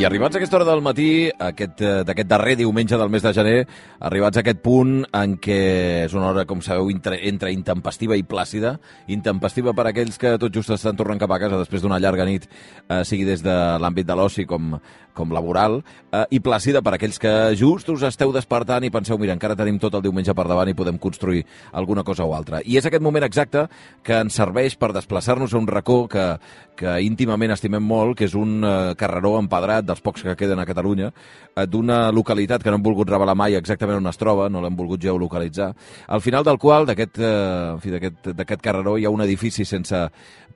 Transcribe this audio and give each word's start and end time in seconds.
I 0.00 0.04
arribats 0.06 0.32
a 0.32 0.38
aquesta 0.38 0.56
hora 0.56 0.64
del 0.64 0.80
matí, 0.80 1.28
aquest, 1.28 1.82
eh, 1.84 2.04
d'aquest 2.08 2.28
darrer 2.28 2.54
diumenge 2.56 2.96
del 2.96 3.10
mes 3.12 3.20
de 3.20 3.34
gener, 3.36 3.66
arribats 4.00 4.38
a 4.38 4.40
aquest 4.40 4.62
punt 4.64 5.04
en 5.12 5.34
què 5.36 6.06
és 6.06 6.14
una 6.14 6.30
hora, 6.30 6.46
com 6.48 6.62
sabeu, 6.64 6.88
entre, 6.88 7.18
entre 7.28 7.52
intempestiva 7.52 8.16
i 8.16 8.22
plàcida, 8.24 8.78
intempestiva 9.08 9.74
per 9.76 9.90
aquells 9.90 10.16
que 10.16 10.38
tot 10.40 10.56
just 10.56 10.72
estan 10.72 10.96
tornant 10.96 11.20
cap 11.20 11.34
a 11.36 11.38
casa 11.42 11.58
després 11.60 11.84
d'una 11.84 11.98
llarga 12.00 12.24
nit, 12.24 12.48
eh, 12.88 13.04
sigui 13.04 13.26
des 13.28 13.44
de 13.44 13.52
l'àmbit 13.76 14.08
de 14.08 14.16
l'oci 14.16 14.46
com, 14.48 14.78
com 15.12 15.34
laboral, 15.36 15.82
eh, 16.12 16.24
i 16.30 16.40
plàcida 16.40 16.80
per 16.80 16.94
aquells 16.94 17.20
que 17.20 17.54
just 17.60 17.92
us 17.92 18.06
esteu 18.08 18.32
despertant 18.32 18.86
i 18.86 18.90
penseu, 18.90 19.18
mira, 19.18 19.36
encara 19.36 19.58
tenim 19.58 19.78
tot 19.78 19.98
el 19.98 20.06
diumenge 20.06 20.32
per 20.32 20.46
davant 20.48 20.70
i 20.70 20.76
podem 20.78 20.96
construir 20.96 21.44
alguna 21.72 22.06
cosa 22.08 22.24
o 22.24 22.32
altra. 22.32 22.62
I 22.64 22.78
és 22.80 22.86
aquest 22.88 23.04
moment 23.04 23.26
exacte 23.28 23.66
que 24.02 24.16
ens 24.24 24.40
serveix 24.40 24.78
per 24.80 24.94
desplaçar-nos 24.96 25.52
a 25.52 25.58
un 25.58 25.68
racó 25.68 26.06
que, 26.08 26.38
que 26.74 26.96
íntimament 27.04 27.52
estimem 27.52 27.84
molt, 27.84 28.16
que 28.16 28.24
és 28.30 28.34
un 28.38 28.64
eh, 28.64 28.94
carreró 28.96 29.36
empedrat 29.38 29.89
dels 29.90 30.02
pocs 30.04 30.24
que 30.26 30.36
queden 30.38 30.62
a 30.62 30.66
Catalunya, 30.68 31.10
eh, 31.10 31.66
d'una 31.66 32.02
localitat 32.14 32.62
que 32.62 32.70
no 32.70 32.78
hem 32.78 32.86
volgut 32.86 33.10
revelar 33.10 33.36
mai 33.36 33.58
exactament 33.58 34.00
on 34.00 34.10
es 34.10 34.20
troba, 34.20 34.48
no 34.48 34.62
l'hem 34.62 34.78
volgut 34.78 35.02
geolocalitzar, 35.02 35.72
al 36.08 36.22
final 36.24 36.46
del 36.46 36.58
qual, 36.58 36.86
d'aquest 36.88 37.18
eh, 37.18 37.74
en 37.74 37.82
fi, 37.82 38.56
carreró, 38.62 38.96
hi 38.96 39.04
ha 39.04 39.12
un 39.12 39.26
edifici 39.26 39.66
sense 39.66 40.06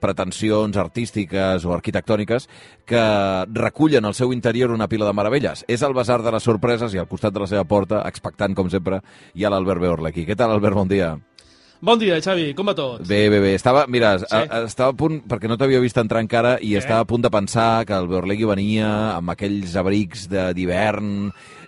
pretensions 0.05 0.77
artístiques 0.77 1.65
o 1.65 1.73
arquitectòniques 1.75 2.49
que 2.85 3.05
recullen 3.53 4.05
al 4.05 4.17
seu 4.17 4.33
interior 4.33 4.75
una 4.75 4.89
pila 4.89 5.09
de 5.09 5.17
meravelles. 5.17 5.65
És 5.69 5.83
el 5.83 5.97
Basar 5.97 6.21
de 6.23 6.35
les 6.35 6.45
Sorpreses 6.45 6.95
i 6.95 7.01
al 7.01 7.09
costat 7.09 7.35
de 7.35 7.45
la 7.45 7.51
seva 7.51 7.65
porta, 7.65 8.03
expectant 8.09 8.57
com 8.57 8.71
sempre, 8.73 9.01
hi 9.35 9.45
ha 9.45 9.53
l'Albert 9.53 9.81
Beorlequi. 9.81 10.27
Què 10.29 10.37
tal, 10.37 10.53
Albert? 10.53 10.83
Bon 10.83 10.91
dia. 10.91 11.15
Bon 11.85 11.99
dia, 12.01 12.17
Xavi, 12.17 12.55
com 12.57 12.65
va 12.65 12.73
tot? 12.73 13.03
Bé, 13.05 13.27
bé, 13.29 13.43
bé. 13.45 13.51
Estava, 13.59 13.83
mira, 13.93 14.15
sí. 14.23 14.29
a, 14.33 14.63
estava 14.65 14.95
a 14.95 14.97
punt, 14.97 15.19
perquè 15.29 15.51
no 15.51 15.59
t'havia 15.61 15.83
vist 15.83 15.99
entrar 16.01 16.23
encara, 16.25 16.55
i 16.65 16.71
Què? 16.73 16.81
estava 16.81 17.05
a 17.05 17.09
punt 17.11 17.27
de 17.27 17.31
pensar 17.35 17.85
que 17.85 17.93
el 17.93 18.09
Beorlegui 18.09 18.49
venia 18.49 18.89
amb 19.19 19.35
aquells 19.35 19.75
abrics 19.77 20.25
d'hivern 20.33 21.11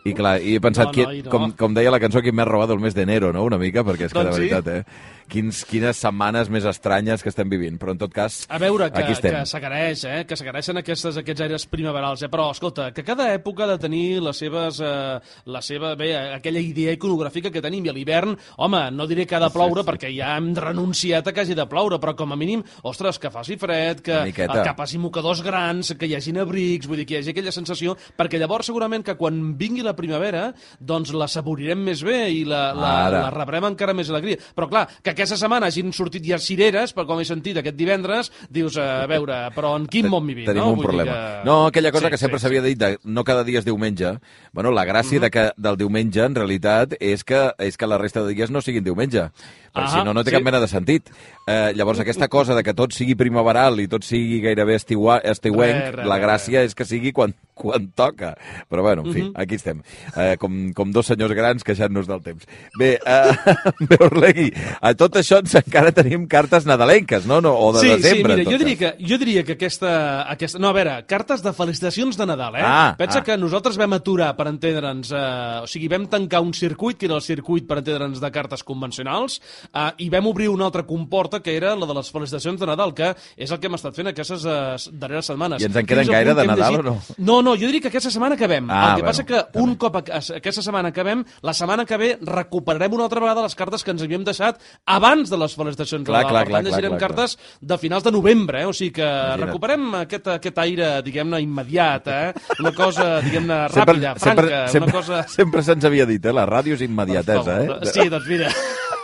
i 0.09 0.15
clar, 0.17 0.39
i 0.41 0.55
he 0.57 0.63
pensat, 0.63 0.89
no, 0.89 1.05
no, 1.05 1.13
qui, 1.13 1.21
no. 1.27 1.33
Com, 1.35 1.53
com 1.59 1.77
deia 1.77 1.93
la 1.93 2.01
cançó, 2.01 2.23
qui 2.25 2.33
m'ha 2.33 2.47
robat 2.49 2.73
el 2.73 2.81
mes 2.81 2.97
d'enero, 2.97 3.29
no?, 3.37 3.45
una 3.45 3.61
mica, 3.61 3.85
perquè 3.85 4.09
és 4.09 4.15
que 4.15 4.23
doncs 4.23 4.39
de 4.39 4.47
veritat, 4.47 4.73
sí? 4.73 4.81
eh? 4.81 5.16
Quins, 5.27 5.65
quines 5.67 5.99
setmanes 5.99 6.51
més 6.53 6.67
estranyes 6.69 7.23
que 7.25 7.31
estem 7.33 7.51
vivint, 7.51 7.79
però 7.83 7.95
en 7.97 7.99
tot 7.99 8.13
cas, 8.15 8.45
A 8.49 8.61
veure, 8.63 8.87
que, 8.93 9.03
aquí 9.03 9.17
estem. 9.17 9.35
que 9.35 9.51
s'agraeix, 9.51 10.05
eh? 10.07 10.21
Que 10.29 10.39
s'agraeixen 10.39 10.79
aquests, 10.79 11.19
aquests 11.23 11.43
aires 11.49 11.67
primaverals, 11.71 12.23
eh? 12.23 12.31
Però, 12.31 12.47
escolta, 12.55 12.93
que 12.95 13.03
cada 13.07 13.27
època 13.35 13.65
ha 13.65 13.71
de 13.73 13.79
tenir 13.83 14.21
les 14.23 14.39
seves, 14.39 14.79
eh, 14.81 15.19
la 15.51 15.63
seva, 15.67 15.95
bé, 15.99 16.13
aquella 16.37 16.63
idea 16.63 16.95
iconogràfica 16.95 17.51
que 17.51 17.63
tenim, 17.65 17.89
i 17.89 17.91
a 17.91 17.97
l'hivern, 17.97 18.37
home, 18.63 18.85
no 18.95 19.09
diré 19.11 19.27
que 19.27 19.35
ha 19.35 19.43
de 19.43 19.51
ploure, 19.51 19.83
sí, 19.83 19.85
sí. 19.85 19.91
perquè 19.91 20.13
ja 20.15 20.37
hem 20.37 20.53
renunciat 20.55 21.27
a 21.27 21.35
que 21.35 21.43
hagi 21.43 21.59
de 21.59 21.67
ploure, 21.67 21.99
però 22.03 22.15
com 22.15 22.33
a 22.33 22.39
mínim, 22.39 22.63
ostres, 22.87 23.19
que 23.19 23.33
faci 23.35 23.59
fred, 23.59 24.05
que, 24.07 24.21
que 24.31 24.77
passi 24.79 25.03
mocadors 25.03 25.43
grans, 25.43 25.93
que 25.99 26.07
hi 26.07 26.15
hagin 26.15 26.39
abrics, 26.45 26.87
vull 26.87 27.03
dir, 27.03 27.09
que 27.09 27.19
hi 27.19 27.21
hagi 27.25 27.35
aquella 27.35 27.55
sensació, 27.55 27.97
perquè 28.17 28.39
llavors 28.39 28.71
segurament 28.71 29.03
que 29.03 29.17
quan 29.19 29.43
vingui 29.59 29.83
la 29.83 29.97
primavera, 29.99 30.53
doncs 30.79 31.11
la 31.17 31.27
saborirem 31.31 31.83
més 31.91 32.05
bé 32.07 32.29
i 32.31 32.45
la, 32.47 32.71
la, 32.77 32.95
la 33.11 33.27
rebrem 33.35 33.73
encara 33.73 33.95
més 33.97 34.11
alegria. 34.13 34.39
Però 34.55 34.71
clar, 34.71 34.87
que 35.03 35.16
aquesta 35.17 35.39
setmana 35.41 35.71
hagin 35.71 35.93
sortit 35.97 36.25
ja 36.29 36.39
cireres, 36.43 36.93
per 36.97 37.07
com 37.09 37.21
he 37.21 37.27
sentit 37.27 37.57
aquest 37.61 37.77
divendres, 37.79 38.31
dius, 38.53 38.77
a 38.77 39.07
veure, 39.09 39.39
però 39.57 39.73
en 39.79 39.87
quin 39.91 40.11
món 40.13 40.27
vivim, 40.29 40.45
Tenim 40.49 40.63
no? 40.63 40.75
un 40.75 40.81
Vull 40.81 40.91
problema. 40.91 41.17
Que... 41.17 41.47
No, 41.49 41.57
aquella 41.71 41.93
cosa 41.95 42.07
sí, 42.07 42.13
que 42.13 42.21
sempre 42.21 42.41
s'havia 42.43 42.63
sí, 42.63 42.75
dit, 42.75 42.81
de, 42.83 42.91
no 43.05 43.25
cada 43.25 43.45
dia 43.49 43.63
és 43.63 43.67
diumenge, 43.67 44.17
bueno, 44.53 44.71
la 44.77 44.85
gràcia 44.85 45.17
mm 45.17 45.23
-hmm. 45.23 45.25
de 45.25 45.31
que, 45.31 45.45
del 45.57 45.77
diumenge, 45.81 46.25
en 46.25 46.35
realitat, 46.35 46.95
és 47.01 47.25
que, 47.25 47.53
és 47.59 47.77
que 47.77 47.87
la 47.87 47.99
resta 47.99 48.23
de 48.23 48.35
dies 48.35 48.51
no 48.51 48.61
siguin 48.61 48.85
diumenge, 48.85 49.31
perquè 49.73 49.89
ah 49.89 49.99
si 49.99 50.05
no, 50.05 50.13
no 50.13 50.25
té 50.25 50.31
sí. 50.31 50.37
cap 50.37 50.45
mena 50.45 50.61
de 50.61 50.69
sentit. 50.69 51.11
Eh, 51.47 51.73
llavors, 51.75 52.01
aquesta 52.01 52.29
cosa 52.29 52.55
de 52.55 52.63
que 52.63 52.75
tot 52.75 52.93
sigui 52.93 53.15
primaveral 53.15 53.81
i 53.81 53.89
tot 53.89 54.05
sigui 54.05 54.41
gairebé 54.41 54.75
estiua, 54.75 55.19
estiuenc, 55.19 55.81
re, 55.81 55.91
re, 55.93 56.05
la 56.05 56.19
gràcia 56.19 56.61
re. 56.61 56.67
és 56.67 56.75
que 56.75 56.85
sigui 56.85 57.13
quan, 57.13 57.35
quan 57.57 57.89
toca. 57.97 58.35
Però, 58.69 58.83
bueno, 58.85 59.03
en 59.07 59.13
fi, 59.13 59.23
mm 59.23 59.29
-hmm. 59.29 59.43
aquí 59.43 59.55
estem. 59.57 59.83
Eh, 60.17 60.37
com, 60.39 60.73
com 60.73 60.93
dos 60.93 61.07
senyors 61.07 61.35
grans 61.35 61.65
queixant-nos 61.65 62.07
del 62.07 62.23
temps. 62.23 62.45
Bé, 62.79 63.01
eh, 63.05 63.97
Orlegui, 64.07 64.53
a 64.81 64.93
tot 64.95 65.17
això 65.17 65.41
doncs 65.41 65.55
encara 65.55 65.93
tenim 65.93 66.27
cartes 66.29 66.67
nadalenques, 66.67 67.27
no? 67.27 67.41
no 67.41 67.55
o 67.57 67.73
de 67.73 67.81
sí, 67.81 67.89
desembre, 67.89 68.35
sí, 68.37 68.41
mira, 68.41 68.51
jo 68.51 68.59
diria, 68.59 68.77
que, 68.77 68.91
jo 69.09 69.19
diria 69.19 69.45
que 69.45 69.53
aquesta, 69.57 69.91
aquesta... 70.31 70.59
No, 70.59 70.69
a 70.69 70.77
veure, 70.77 70.97
cartes 71.09 71.43
de 71.43 71.53
felicitacions 71.53 72.17
de 72.17 72.27
Nadal, 72.27 72.57
eh? 72.57 72.63
Ah, 72.63 72.95
Pensa 72.99 73.21
ah. 73.21 73.25
que 73.25 73.37
nosaltres 73.39 73.79
vam 73.79 73.97
aturar, 73.97 74.35
per 74.37 74.49
entendre'ns, 74.49 75.13
eh, 75.13 75.63
o 75.63 75.67
sigui, 75.71 75.89
vam 75.89 76.07
tancar 76.13 76.43
un 76.45 76.53
circuit, 76.53 76.99
que 76.99 77.07
era 77.07 77.17
el 77.17 77.25
circuit, 77.25 77.67
per 77.67 77.79
entendre'ns, 77.79 78.21
de 78.21 78.31
cartes 78.35 78.65
convencionals, 78.67 79.41
eh, 79.73 79.91
i 80.05 80.11
vam 80.13 80.27
obrir 80.27 80.51
una 80.53 80.67
altra 80.67 80.85
comporta, 80.87 81.41
que 81.41 81.57
era 81.57 81.75
la 81.77 81.87
de 81.87 81.95
les 81.95 82.11
felicitacions 82.13 82.61
de 82.61 82.67
Nadal, 82.67 82.93
que 82.95 83.15
és 83.37 83.51
el 83.51 83.61
que 83.61 83.71
hem 83.71 83.79
estat 83.79 83.97
fent 83.97 84.13
aquestes 84.13 84.45
eh, 84.45 84.77
darreres 84.93 85.33
setmanes. 85.33 85.63
I 85.63 85.71
ens 85.71 85.81
en 85.81 85.87
queden 85.89 86.11
gaire 86.11 86.35
de 86.35 86.47
Nadal 86.47 86.81
o 86.81 86.87
no? 86.91 86.97
No, 87.17 87.41
no, 87.47 87.55
jo 87.55 87.69
diria 87.71 87.85
que 87.85 87.91
aquesta 87.93 88.11
setmana 88.11 88.35
acabem. 88.35 88.67
Ah, 88.71 88.97
el 88.97 89.01
que 89.01 89.03
bueno, 89.03 89.11
passa 89.13 89.25
que 89.27 89.63
un 89.63 89.75
cop 89.81 90.01
aquesta 90.03 90.65
setmana 90.65 90.91
acabem, 90.91 91.23
la 91.47 91.55
setmana 91.55 91.87
que 91.87 91.99
ve 92.01 92.11
recuperarem 92.21 92.97
una 92.97 93.07
altra 93.07 93.23
vegada 93.23 93.45
les 93.47 93.55
cartes 93.59 93.85
que 93.87 93.95
ens 93.95 94.03
havíem 94.03 94.25
deixat 94.27 94.59
abans 94.97 95.31
de 95.31 95.39
les 95.39 95.55
felicitacions 95.57 96.07
clar, 96.09 96.25
de 96.25 96.33
clar, 96.33 96.45
Per 96.47 96.53
tant, 96.53 96.65
clar, 96.65 96.65
llegirem 96.67 96.97
clar, 96.97 97.03
cartes 97.07 97.37
de 97.61 97.79
finals 97.79 98.07
de 98.07 98.15
novembre, 98.15 98.65
eh? 98.65 98.67
o 98.67 98.75
sigui 98.75 98.97
que 98.99 99.07
Imagina't. 99.07 99.47
recuperem 99.47 99.87
aquest, 100.03 100.31
aquest 100.37 100.61
aire, 100.67 100.91
diguem-ne, 101.07 101.43
immediat, 101.45 102.11
eh? 102.11 102.57
una 102.59 102.75
cosa, 102.77 103.09
diguem-ne, 103.25 103.61
ràpida, 103.77 104.17
franca, 104.19 104.27
sempre, 104.27 104.61
sempre, 104.75 104.91
una 104.91 104.99
cosa... 104.99 105.23
Sempre 105.37 105.67
se'ns 105.67 105.87
havia 105.87 106.09
dit, 106.09 106.25
eh? 106.25 106.35
La 106.35 106.49
ràdio 106.49 106.77
és 106.77 106.85
immediatesa, 106.87 107.61
eh? 107.63 107.81
Sí, 107.93 108.11
doncs 108.13 108.31
mira... 108.33 108.51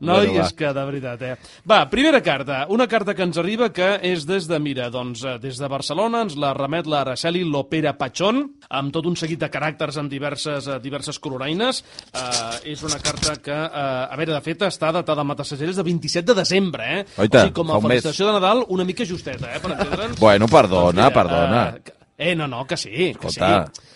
No, 0.00 0.14
bueno, 0.16 0.32
i 0.34 0.40
és 0.42 0.52
que, 0.56 0.70
de 0.74 0.84
veritat, 0.88 1.22
eh? 1.26 1.34
Va, 1.68 1.82
primera 1.90 2.22
carta. 2.24 2.62
Una 2.72 2.86
carta 2.90 3.14
que 3.14 3.24
ens 3.26 3.38
arriba 3.40 3.70
que 3.74 3.94
és 4.08 4.26
des 4.28 4.48
de, 4.50 4.58
mira, 4.62 4.88
doncs, 4.92 5.24
eh, 5.26 5.36
des 5.42 5.58
de 5.60 5.70
Barcelona, 5.70 6.24
ens 6.26 6.36
la 6.40 6.52
remet 6.56 6.88
la 6.90 7.02
Araceli 7.02 7.44
Lopera 7.48 7.94
Pachón, 7.98 8.42
amb 8.70 8.94
tot 8.94 9.06
un 9.08 9.16
seguit 9.18 9.40
de 9.42 9.50
caràcters 9.52 9.98
en 10.00 10.10
diverses, 10.12 10.68
eh, 10.68 10.78
diverses 10.82 11.18
coloraines. 11.22 11.82
Eh, 12.12 12.72
és 12.74 12.82
una 12.86 13.00
carta 13.02 13.36
que, 13.42 13.54
eh, 13.54 13.86
a 14.12 14.16
veure, 14.18 14.32
de 14.34 14.42
fet, 14.44 14.66
està 14.68 14.92
datada 14.94 15.22
amb 15.22 15.34
Matassageres 15.34 15.76
de 15.76 15.86
27 15.86 16.26
de 16.32 16.38
desembre, 16.38 16.90
eh? 17.00 17.06
Oita, 17.16 17.38
o 17.38 17.46
sigui, 17.46 17.56
com 17.56 17.72
a 17.72 17.80
felicitació 17.80 18.28
de 18.28 18.36
Nadal, 18.38 18.64
una 18.68 18.84
mica 18.84 19.06
justeta, 19.08 19.54
eh? 19.54 19.60
Per 19.62 19.72
entendre'ns. 19.72 20.20
Bueno, 20.20 20.48
perdona, 20.48 21.08
doncs, 21.08 21.14
perdona. 21.14 21.64
Eh, 21.76 22.30
eh, 22.30 22.36
no, 22.36 22.46
no, 22.48 22.66
que 22.66 22.76
sí, 22.76 23.10
Escolta. 23.10 23.66
que 23.72 23.80
sí. 23.80 23.88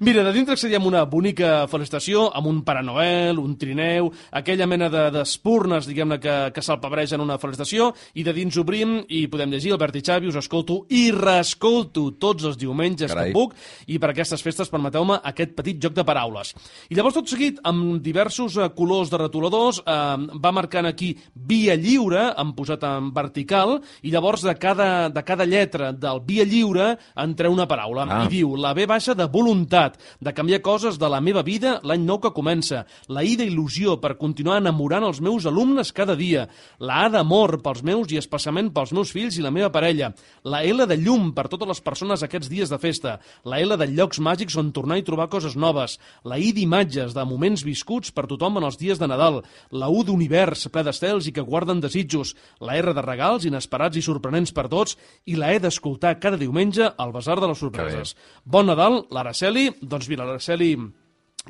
Mira, 0.00 0.24
de 0.24 0.32
dintre 0.34 0.56
accedíem 0.56 0.86
una 0.86 1.04
bonica 1.08 1.66
felicitació 1.70 2.26
amb 2.34 2.48
un 2.50 2.62
Pare 2.66 2.82
Noel, 2.84 3.38
un 3.38 3.56
trineu, 3.58 4.10
aquella 4.30 4.66
mena 4.66 4.88
d'espurnes, 4.92 5.86
de, 5.86 5.92
diguem-ne, 5.92 6.18
que, 6.22 6.36
que 6.54 6.64
s'alpebregen 6.64 7.22
una 7.22 7.38
felicitació, 7.42 7.92
i 8.18 8.24
de 8.26 8.34
dins 8.36 8.58
obrim 8.60 8.98
i 9.08 9.26
podem 9.32 9.52
llegir 9.52 9.72
Albert 9.74 10.00
i 10.00 10.04
Xavi, 10.06 10.30
us 10.30 10.38
escolto 10.40 10.82
i 10.92 11.04
reescolto 11.14 12.08
tots 12.20 12.46
els 12.48 12.58
diumenges 12.60 13.12
Carai. 13.12 13.30
que 13.30 13.36
puc, 13.36 13.54
i 13.92 13.98
per 14.02 14.12
aquestes 14.12 14.42
festes 14.44 14.70
permeteu-me 14.72 15.18
aquest 15.32 15.54
petit 15.58 15.80
joc 15.82 15.96
de 15.96 16.06
paraules. 16.06 16.54
I 16.90 16.98
llavors, 16.98 17.16
tot 17.18 17.30
seguit, 17.30 17.60
amb 17.68 18.00
diversos 18.02 18.56
eh, 18.58 18.68
colors 18.76 19.12
de 19.12 19.20
retoladors, 19.22 19.82
eh, 19.84 20.38
va 20.42 20.54
marcant 20.54 20.88
aquí 20.88 21.12
via 21.34 21.76
lliure, 21.78 22.28
han 22.36 22.54
posat 22.56 22.84
en 22.88 23.12
vertical, 23.14 23.78
i 24.02 24.12
llavors 24.12 24.44
de 24.46 24.54
cada, 24.58 25.08
de 25.12 25.22
cada 25.26 25.46
lletra 25.48 25.92
del 25.92 26.22
via 26.26 26.46
lliure 26.48 26.92
en 27.16 27.34
treu 27.38 27.54
una 27.54 27.68
paraula. 27.70 28.06
Ah. 28.08 28.22
I 28.26 28.32
diu, 28.32 28.56
la 28.56 28.74
B 28.76 28.86
baixa 28.90 29.14
de 29.18 29.26
voluntat, 29.30 29.61
de 29.68 30.32
canviar 30.34 30.62
coses 30.62 30.98
de 30.98 31.08
la 31.08 31.20
meva 31.20 31.42
vida 31.42 31.78
l'any 31.82 32.04
nou 32.06 32.18
que 32.22 32.32
comença, 32.34 32.84
la 33.08 33.22
I 33.22 33.36
d'il·lusió 33.36 33.98
per 34.02 34.16
continuar 34.20 34.58
enamorant 34.62 35.06
els 35.06 35.20
meus 35.20 35.46
alumnes 35.46 35.92
cada 35.92 36.16
dia, 36.16 36.48
la 36.78 37.04
A 37.06 37.10
d'amor 37.12 37.60
pels 37.62 37.82
meus 37.82 38.12
i 38.12 38.18
especialment 38.20 38.72
pels 38.74 38.92
meus 38.92 39.12
fills 39.12 39.38
i 39.38 39.44
la 39.44 39.52
meva 39.54 39.70
parella, 39.72 40.12
la 40.44 40.62
L 40.64 40.86
de 40.86 40.96
llum 40.96 41.32
per 41.36 41.48
totes 41.48 41.68
les 41.68 41.80
persones 41.80 42.22
aquests 42.22 42.50
dies 42.50 42.72
de 42.72 42.78
festa, 42.82 43.18
la 43.44 43.60
L 43.62 43.76
de 43.76 43.88
llocs 43.90 44.20
màgics 44.20 44.56
on 44.58 44.72
tornar 44.72 44.98
i 44.98 45.06
trobar 45.06 45.28
coses 45.32 45.56
noves, 45.56 45.98
la 46.24 46.38
I 46.38 46.52
d'imatges, 46.52 47.14
de 47.14 47.24
moments 47.28 47.64
viscuts 47.64 48.12
per 48.12 48.26
tothom 48.30 48.58
en 48.58 48.68
els 48.68 48.78
dies 48.80 48.98
de 48.98 49.08
Nadal, 49.08 49.42
la 49.70 49.88
U 49.92 50.02
d'univers 50.04 50.68
ple 50.72 50.84
d'estels 50.86 51.28
i 51.28 51.34
que 51.36 51.44
guarden 51.46 51.80
desitjos, 51.82 52.34
la 52.60 52.76
R 52.78 52.94
de 52.96 53.04
regals 53.04 53.46
inesperats 53.48 53.98
i 53.98 54.04
sorprenents 54.04 54.52
per 54.54 54.68
tots. 54.72 54.96
I 55.26 55.36
la 55.38 55.52
E 55.54 55.60
d'escoltar 55.62 56.18
cada 56.22 56.38
diumenge 56.40 56.88
al 56.96 57.12
Besar 57.12 57.38
de 57.40 57.48
les 57.50 57.60
Sorpreses. 57.60 58.14
Bon 58.44 58.66
Nadal, 58.66 59.02
l'Araceli, 59.10 59.41
doncs 59.82 60.08
mira, 60.08 60.24
l'Araceli 60.24 60.76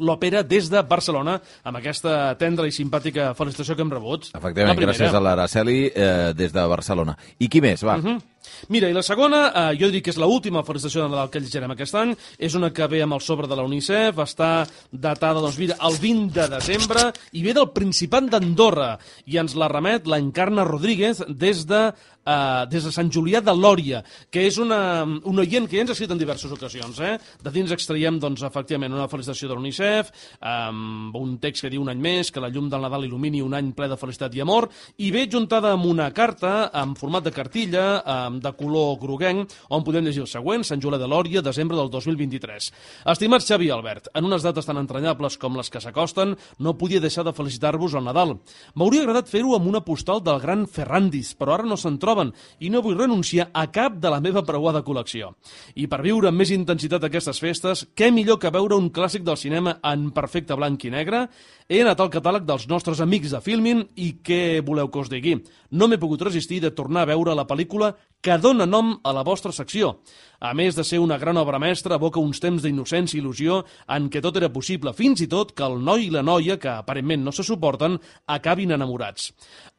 l'òpera 0.01 0.41
des 0.43 0.71
de 0.73 0.81
Barcelona 0.89 1.37
amb 1.69 1.77
aquesta 1.77 2.33
tendra 2.41 2.67
i 2.69 2.73
simpàtica 2.73 3.33
felicitació 3.37 3.77
que 3.77 3.85
hem 3.85 3.93
rebut. 3.93 4.31
Efectivament, 4.33 4.81
gràcies 4.87 5.13
a 5.13 5.21
l'Araceli 5.21 5.79
eh, 5.91 6.33
des 6.37 6.55
de 6.55 6.65
Barcelona. 6.69 7.17
I 7.39 7.49
qui 7.53 7.61
més, 7.61 7.85
va? 7.85 7.99
Uh 7.99 8.05
-huh. 8.05 8.21
Mira, 8.69 8.89
i 8.91 8.97
la 8.97 9.03
segona, 9.07 9.43
eh, 9.49 9.77
jo 9.81 9.91
dic 9.93 10.07
que 10.07 10.13
és 10.15 10.19
l'última 10.21 10.65
felicitació 10.67 11.03
de 11.03 11.13
Nadal 11.13 11.31
que 11.31 11.43
llegirem 11.43 11.75
aquest 11.75 11.99
any, 11.99 12.15
és 12.39 12.55
una 12.59 12.73
que 12.75 12.89
ve 12.91 13.03
amb 13.03 13.17
el 13.17 13.25
sobre 13.25 13.49
de 13.51 13.59
la 13.59 13.67
UNICEF, 13.67 14.19
està 14.23 14.53
datada, 14.91 15.41
doncs 15.41 15.59
mira, 15.59 15.79
el 15.89 15.99
20 16.03 16.33
de 16.37 16.49
desembre, 16.57 17.11
i 17.33 17.43
ve 17.43 17.55
del 17.57 17.71
Principat 17.75 18.31
d'Andorra, 18.33 18.97
i 19.27 19.39
ens 19.43 19.57
la 19.59 19.71
remet 19.73 20.09
l'Encarna 20.11 20.67
Rodríguez 20.69 21.23
des 21.29 21.67
de 21.67 21.91
Uh, 22.23 22.69
des 22.71 22.85
de 22.87 22.91
Sant 22.95 23.09
Julià 23.11 23.41
de 23.43 23.51
Lòria, 23.51 23.99
que 24.31 24.45
és 24.47 24.55
una, 24.63 25.03
un 25.03 25.41
oient 25.43 25.65
que 25.67 25.75
ja 25.75 25.83
ens 25.83 25.91
ha 25.91 25.95
escrit 25.97 26.13
en 26.15 26.21
diverses 26.21 26.53
ocasions. 26.55 27.01
Eh? 27.03 27.17
De 27.43 27.51
dins 27.51 27.73
extraiem, 27.75 28.21
doncs, 28.23 28.45
efectivament, 28.47 28.95
una 28.95 29.09
felicitació 29.11 29.49
de 29.51 29.57
l'UNICEF, 29.59 30.13
amb 30.47 31.17
un 31.19 31.33
text 31.43 31.65
que 31.65 31.73
diu 31.73 31.83
un 31.83 31.91
any 31.91 31.99
més, 31.99 32.31
que 32.31 32.39
la 32.39 32.53
llum 32.55 32.69
del 32.71 32.87
Nadal 32.87 33.09
il·lumini 33.09 33.43
un 33.43 33.57
any 33.59 33.73
ple 33.75 33.89
de 33.91 33.99
felicitat 33.99 34.39
i 34.39 34.45
amor, 34.45 34.69
i 35.03 35.11
ve 35.11 35.25
juntada 35.27 35.73
amb 35.75 35.89
una 35.91 36.13
carta, 36.15 36.71
en 36.79 36.95
format 36.95 37.27
de 37.27 37.35
cartilla, 37.35 37.89
amb 38.07 38.32
de 38.41 38.53
color 38.57 38.97
groguenc, 39.03 39.51
on 39.69 39.85
podem 39.85 40.07
llegir 40.07 40.23
el 40.25 40.31
següent, 40.31 40.65
Sant 40.65 40.81
Julià 40.81 41.01
de 41.01 41.09
Lòria, 41.11 41.43
desembre 41.45 41.77
del 41.77 41.91
2023. 41.93 42.71
Estimat 43.13 43.45
Xavi 43.45 43.71
Albert, 43.75 44.09
en 44.15 44.29
unes 44.29 44.45
dates 44.47 44.69
tan 44.69 44.81
entranyables 44.81 45.37
com 45.43 45.59
les 45.59 45.69
que 45.73 45.83
s'acosten, 45.83 46.37
no 46.59 46.77
podia 46.79 47.03
deixar 47.03 47.25
de 47.27 47.35
felicitar-vos 47.37 47.97
al 47.99 48.07
Nadal. 48.07 48.37
M'hauria 48.75 49.03
agradat 49.05 49.29
fer-ho 49.29 49.57
amb 49.57 49.69
una 49.69 49.83
postal 49.85 50.23
del 50.25 50.41
gran 50.41 50.67
Ferrandis, 50.71 51.35
però 51.37 51.59
ara 51.59 51.69
no 51.69 51.77
se'n 51.77 51.99
troben 52.03 52.33
i 52.61 52.71
no 52.71 52.83
vull 52.85 52.99
renunciar 52.99 53.51
a 53.53 53.67
cap 53.75 53.99
de 54.01 54.13
la 54.13 54.21
meva 54.25 54.45
preuada 54.47 54.85
col·lecció. 54.87 55.35
I 55.75 55.89
per 55.91 56.03
viure 56.07 56.31
amb 56.31 56.39
més 56.39 56.53
intensitat 56.55 57.05
aquestes 57.09 57.41
festes, 57.43 57.87
què 57.97 58.13
millor 58.15 58.39
que 58.39 58.53
veure 58.55 58.79
un 58.79 58.91
clàssic 58.95 59.27
del 59.27 59.41
cinema 59.41 59.79
en 59.83 60.11
perfecte 60.15 60.57
blanc 60.59 60.85
i 60.85 60.93
negre? 60.95 61.27
He 61.69 61.81
anat 61.83 62.01
al 62.03 62.11
catàleg 62.11 62.47
dels 62.47 62.67
nostres 62.71 63.01
amics 63.05 63.33
de 63.35 63.41
Filmin 63.45 63.85
i 63.97 64.13
què 64.25 64.63
voleu 64.67 64.91
que 64.91 65.03
us 65.03 65.11
digui? 65.13 65.37
No 65.71 65.89
m'he 65.89 66.01
pogut 66.01 66.25
resistir 66.27 66.61
de 66.63 66.73
tornar 66.75 67.05
a 67.05 67.11
veure 67.13 67.37
la 67.39 67.47
pel·lícula 67.47 67.93
que 68.23 68.39
dona 68.39 68.67
nom 68.67 68.97
a 69.03 69.13
la 69.15 69.23
vostra 69.27 69.53
secció. 69.53 69.97
A 70.43 70.51
més 70.59 70.75
de 70.75 70.83
ser 70.83 70.99
una 70.99 71.21
gran 71.23 71.39
obra 71.39 71.61
mestra, 71.63 71.95
evoca 72.01 72.19
uns 72.19 72.41
temps 72.43 72.65
d'innocència 72.65 73.15
i 73.15 73.21
il·lusió 73.21 73.61
en 73.95 74.09
què 74.11 74.19
tot 74.25 74.41
era 74.41 74.49
possible, 74.51 74.91
fins 74.99 75.23
i 75.23 75.29
tot 75.31 75.53
que 75.55 75.63
el 75.63 75.77
noi 75.87 76.09
i 76.09 76.11
la 76.11 76.25
noia, 76.27 76.57
que 76.59 76.73
aparentment 76.73 77.23
no 77.23 77.31
se 77.31 77.45
suporten, 77.47 77.95
acabin 78.27 78.75
enamorats. 78.75 79.29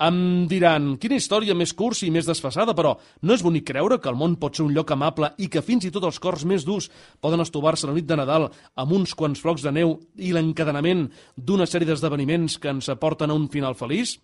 Em 0.08 0.48
diran, 0.48 0.94
quina 1.04 1.20
història 1.20 1.52
més 1.52 1.76
cursi 1.76 2.08
i 2.08 2.16
més 2.16 2.32
desfasada, 2.32 2.72
però 2.80 2.96
no 3.28 3.36
és 3.36 3.44
bonic 3.44 3.68
creure 3.74 4.00
que 4.00 4.08
el 4.08 4.16
món 4.16 4.40
pot 4.40 4.56
ser 4.56 4.64
un 4.64 4.72
lloc 4.72 4.96
amable 4.96 5.34
i 5.36 5.52
que 5.52 5.66
fins 5.68 5.84
i 5.84 5.92
tot 5.92 6.08
els 6.08 6.24
cors 6.24 6.48
més 6.48 6.64
durs 6.64 6.88
poden 7.20 7.44
estovar-se 7.44 7.90
la 7.90 8.00
nit 8.00 8.08
de 8.08 8.22
Nadal 8.24 8.48
amb 8.80 8.96
uns 8.96 9.20
quants 9.20 9.44
flocs 9.44 9.68
de 9.68 9.76
neu 9.76 9.98
i 10.16 10.32
l'encadenament 10.32 11.10
d'una 11.36 11.68
sèrie 11.68 11.92
d'esdeveniments 11.92 12.56
que 12.56 12.72
ens 12.72 12.88
aporten 12.88 13.36
a 13.36 13.36
un 13.36 13.52
final 13.52 13.76
feliç? 13.76 14.16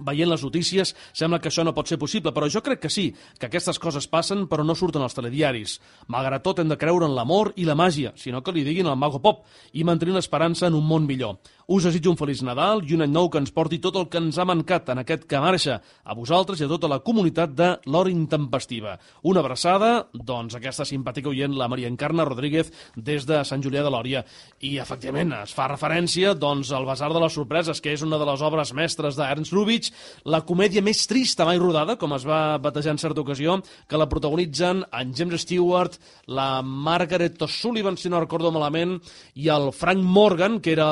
Veient 0.00 0.30
les 0.30 0.40
notícies, 0.40 0.94
sembla 1.12 1.38
que 1.42 1.50
això 1.50 1.64
no 1.66 1.74
pot 1.76 1.90
ser 1.90 1.98
possible, 2.00 2.32
però 2.32 2.48
jo 2.48 2.62
crec 2.64 2.80
que 2.80 2.90
sí, 2.90 3.10
que 3.38 3.50
aquestes 3.50 3.78
coses 3.78 4.06
passen 4.08 4.46
però 4.48 4.64
no 4.64 4.76
surten 4.78 5.02
als 5.04 5.16
telediaris. 5.18 5.78
Malgrat 6.08 6.44
tot 6.46 6.62
hem 6.62 6.70
de 6.70 6.78
creure 6.80 7.04
en 7.04 7.16
l'amor 7.16 7.52
i 7.60 7.66
la 7.68 7.76
màgia, 7.76 8.14
sinó 8.16 8.40
que 8.40 8.54
li 8.56 8.64
diguin 8.64 8.88
al 8.88 8.96
mago 8.96 9.20
pop, 9.20 9.44
i 9.72 9.84
mantenir 9.84 10.16
l'esperança 10.16 10.70
en 10.70 10.78
un 10.78 10.86
món 10.88 11.04
millor. 11.04 11.36
Us 11.68 11.84
desitjo 11.86 12.10
un 12.10 12.18
feliç 12.18 12.42
Nadal 12.42 12.82
i 12.88 12.96
un 12.96 13.04
any 13.04 13.12
nou 13.12 13.28
que 13.30 13.38
ens 13.38 13.52
porti 13.54 13.78
tot 13.82 13.96
el 14.00 14.08
que 14.10 14.18
ens 14.18 14.38
ha 14.38 14.46
mancat 14.48 14.88
en 14.92 15.02
aquest 15.02 15.28
que 15.30 15.40
marxa, 15.40 15.78
a 16.02 16.16
vosaltres 16.18 16.60
i 16.60 16.66
a 16.66 16.70
tota 16.70 16.90
la 16.90 16.98
comunitat 17.04 17.52
de 17.54 17.68
l'Hora 17.86 18.10
Intempestiva. 18.10 18.96
Una 19.22 19.42
abraçada, 19.44 20.08
doncs, 20.12 20.56
aquesta 20.58 20.86
simpàtica 20.88 21.30
oient, 21.30 21.54
la 21.54 21.68
Maria 21.70 21.90
Encarna 21.90 22.26
Rodríguez, 22.26 22.72
des 22.96 23.26
de 23.28 23.42
Sant 23.46 23.62
Julià 23.62 23.84
de 23.86 23.92
Lòria. 23.94 24.24
I, 24.60 24.76
efectivament, 24.82 25.34
es 25.42 25.54
fa 25.54 25.68
referència 25.70 26.34
doncs, 26.34 26.72
al 26.74 26.88
Basar 26.88 27.12
de 27.14 27.22
les 27.22 27.36
Sorpreses, 27.38 27.80
que 27.80 27.94
és 27.94 28.02
una 28.02 28.18
de 28.18 28.26
les 28.26 28.42
obres 28.42 28.74
mestres 28.74 29.18
d'Ernst 29.18 29.54
Lubitsch, 29.54 29.92
la 30.26 30.42
comèdia 30.48 30.82
més 30.82 31.04
trista 31.06 31.46
mai 31.46 31.60
rodada, 31.62 31.96
com 32.00 32.16
es 32.16 32.26
va 32.26 32.58
batejar 32.62 32.96
en 32.96 33.02
certa 33.02 33.22
ocasió, 33.22 33.60
que 33.88 34.00
la 34.00 34.08
protagonitzen 34.10 34.84
en 34.90 35.14
James 35.14 35.46
Stewart, 35.46 35.98
la 36.26 36.62
Margaret 36.62 37.40
O'Sullivan, 37.42 37.96
si 37.96 38.10
no 38.10 38.20
recordo 38.20 38.52
malament, 38.52 38.98
i 39.38 39.48
el 39.52 39.70
Frank 39.76 40.02
Morgan, 40.02 40.60
que 40.60 40.74
era 40.74 40.88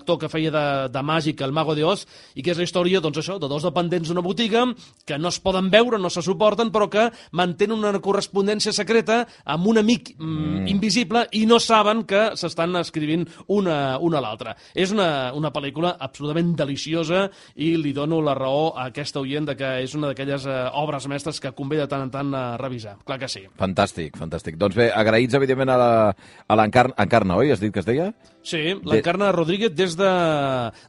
l'actor 0.00 0.18
que 0.18 0.32
feia 0.32 0.50
de, 0.50 0.64
de 0.88 1.02
màgic, 1.04 1.44
el 1.44 1.52
Mago 1.52 1.76
de 1.76 1.84
Oz, 1.84 2.06
i 2.34 2.42
que 2.42 2.54
és 2.54 2.58
la 2.58 2.64
història, 2.64 3.02
doncs 3.04 3.20
això, 3.20 3.36
de 3.40 3.48
dos 3.50 3.66
dependents 3.66 4.08
d'una 4.08 4.24
botiga 4.24 4.64
que 5.06 5.18
no 5.20 5.28
es 5.28 5.38
poden 5.42 5.68
veure, 5.70 6.00
no 6.00 6.10
se 6.10 6.24
suporten, 6.24 6.72
però 6.72 6.88
que 6.90 7.08
mantenen 7.36 7.78
una 7.78 8.00
correspondència 8.00 8.72
secreta 8.72 9.22
amb 9.44 9.68
un 9.70 9.80
amic 9.82 10.14
mm, 10.16 10.30
mm. 10.30 10.66
invisible 10.72 11.26
i 11.36 11.44
no 11.46 11.60
saben 11.60 12.04
que 12.08 12.30
s'estan 12.40 12.78
escrivint 12.80 13.26
una, 13.52 13.98
una 14.00 14.20
a 14.20 14.24
l'altra. 14.24 14.56
És 14.74 14.94
una, 14.94 15.32
una 15.36 15.52
pel·lícula 15.52 15.94
absolutament 16.00 16.54
deliciosa 16.56 17.26
i 17.60 17.74
li 17.80 17.92
dono 17.96 18.20
la 18.24 18.34
raó 18.38 18.70
a 18.72 18.88
aquesta 18.88 19.20
oient 19.20 19.50
de 19.50 19.56
que 19.58 19.74
és 19.84 19.94
una 19.98 20.10
d'aquelles 20.10 20.46
eh, 20.48 20.58
obres 20.80 21.08
mestres 21.10 21.40
que 21.42 21.52
convé 21.56 21.80
de 21.80 21.88
tant 21.90 22.06
en 22.06 22.14
tant 22.14 22.34
a 22.36 22.44
revisar. 22.60 22.96
Clar 23.04 23.20
que 23.20 23.28
sí. 23.30 23.44
Fantàstic, 23.60 24.16
fantàstic. 24.20 24.56
Doncs 24.60 24.78
bé, 24.78 24.90
agraïts, 24.94 25.36
evidentment, 25.36 25.70
a 25.70 26.56
l'Encarna, 26.56 27.36
oi? 27.40 27.52
Has 27.52 27.62
dit 27.62 27.74
que 27.74 27.82
es 27.82 27.88
deia? 27.88 28.10
Sí, 28.42 28.60
l'Encarna 28.84 29.28
de... 29.28 29.32
Rodríguez 29.36 29.74
des 29.76 29.96
de, 29.98 30.10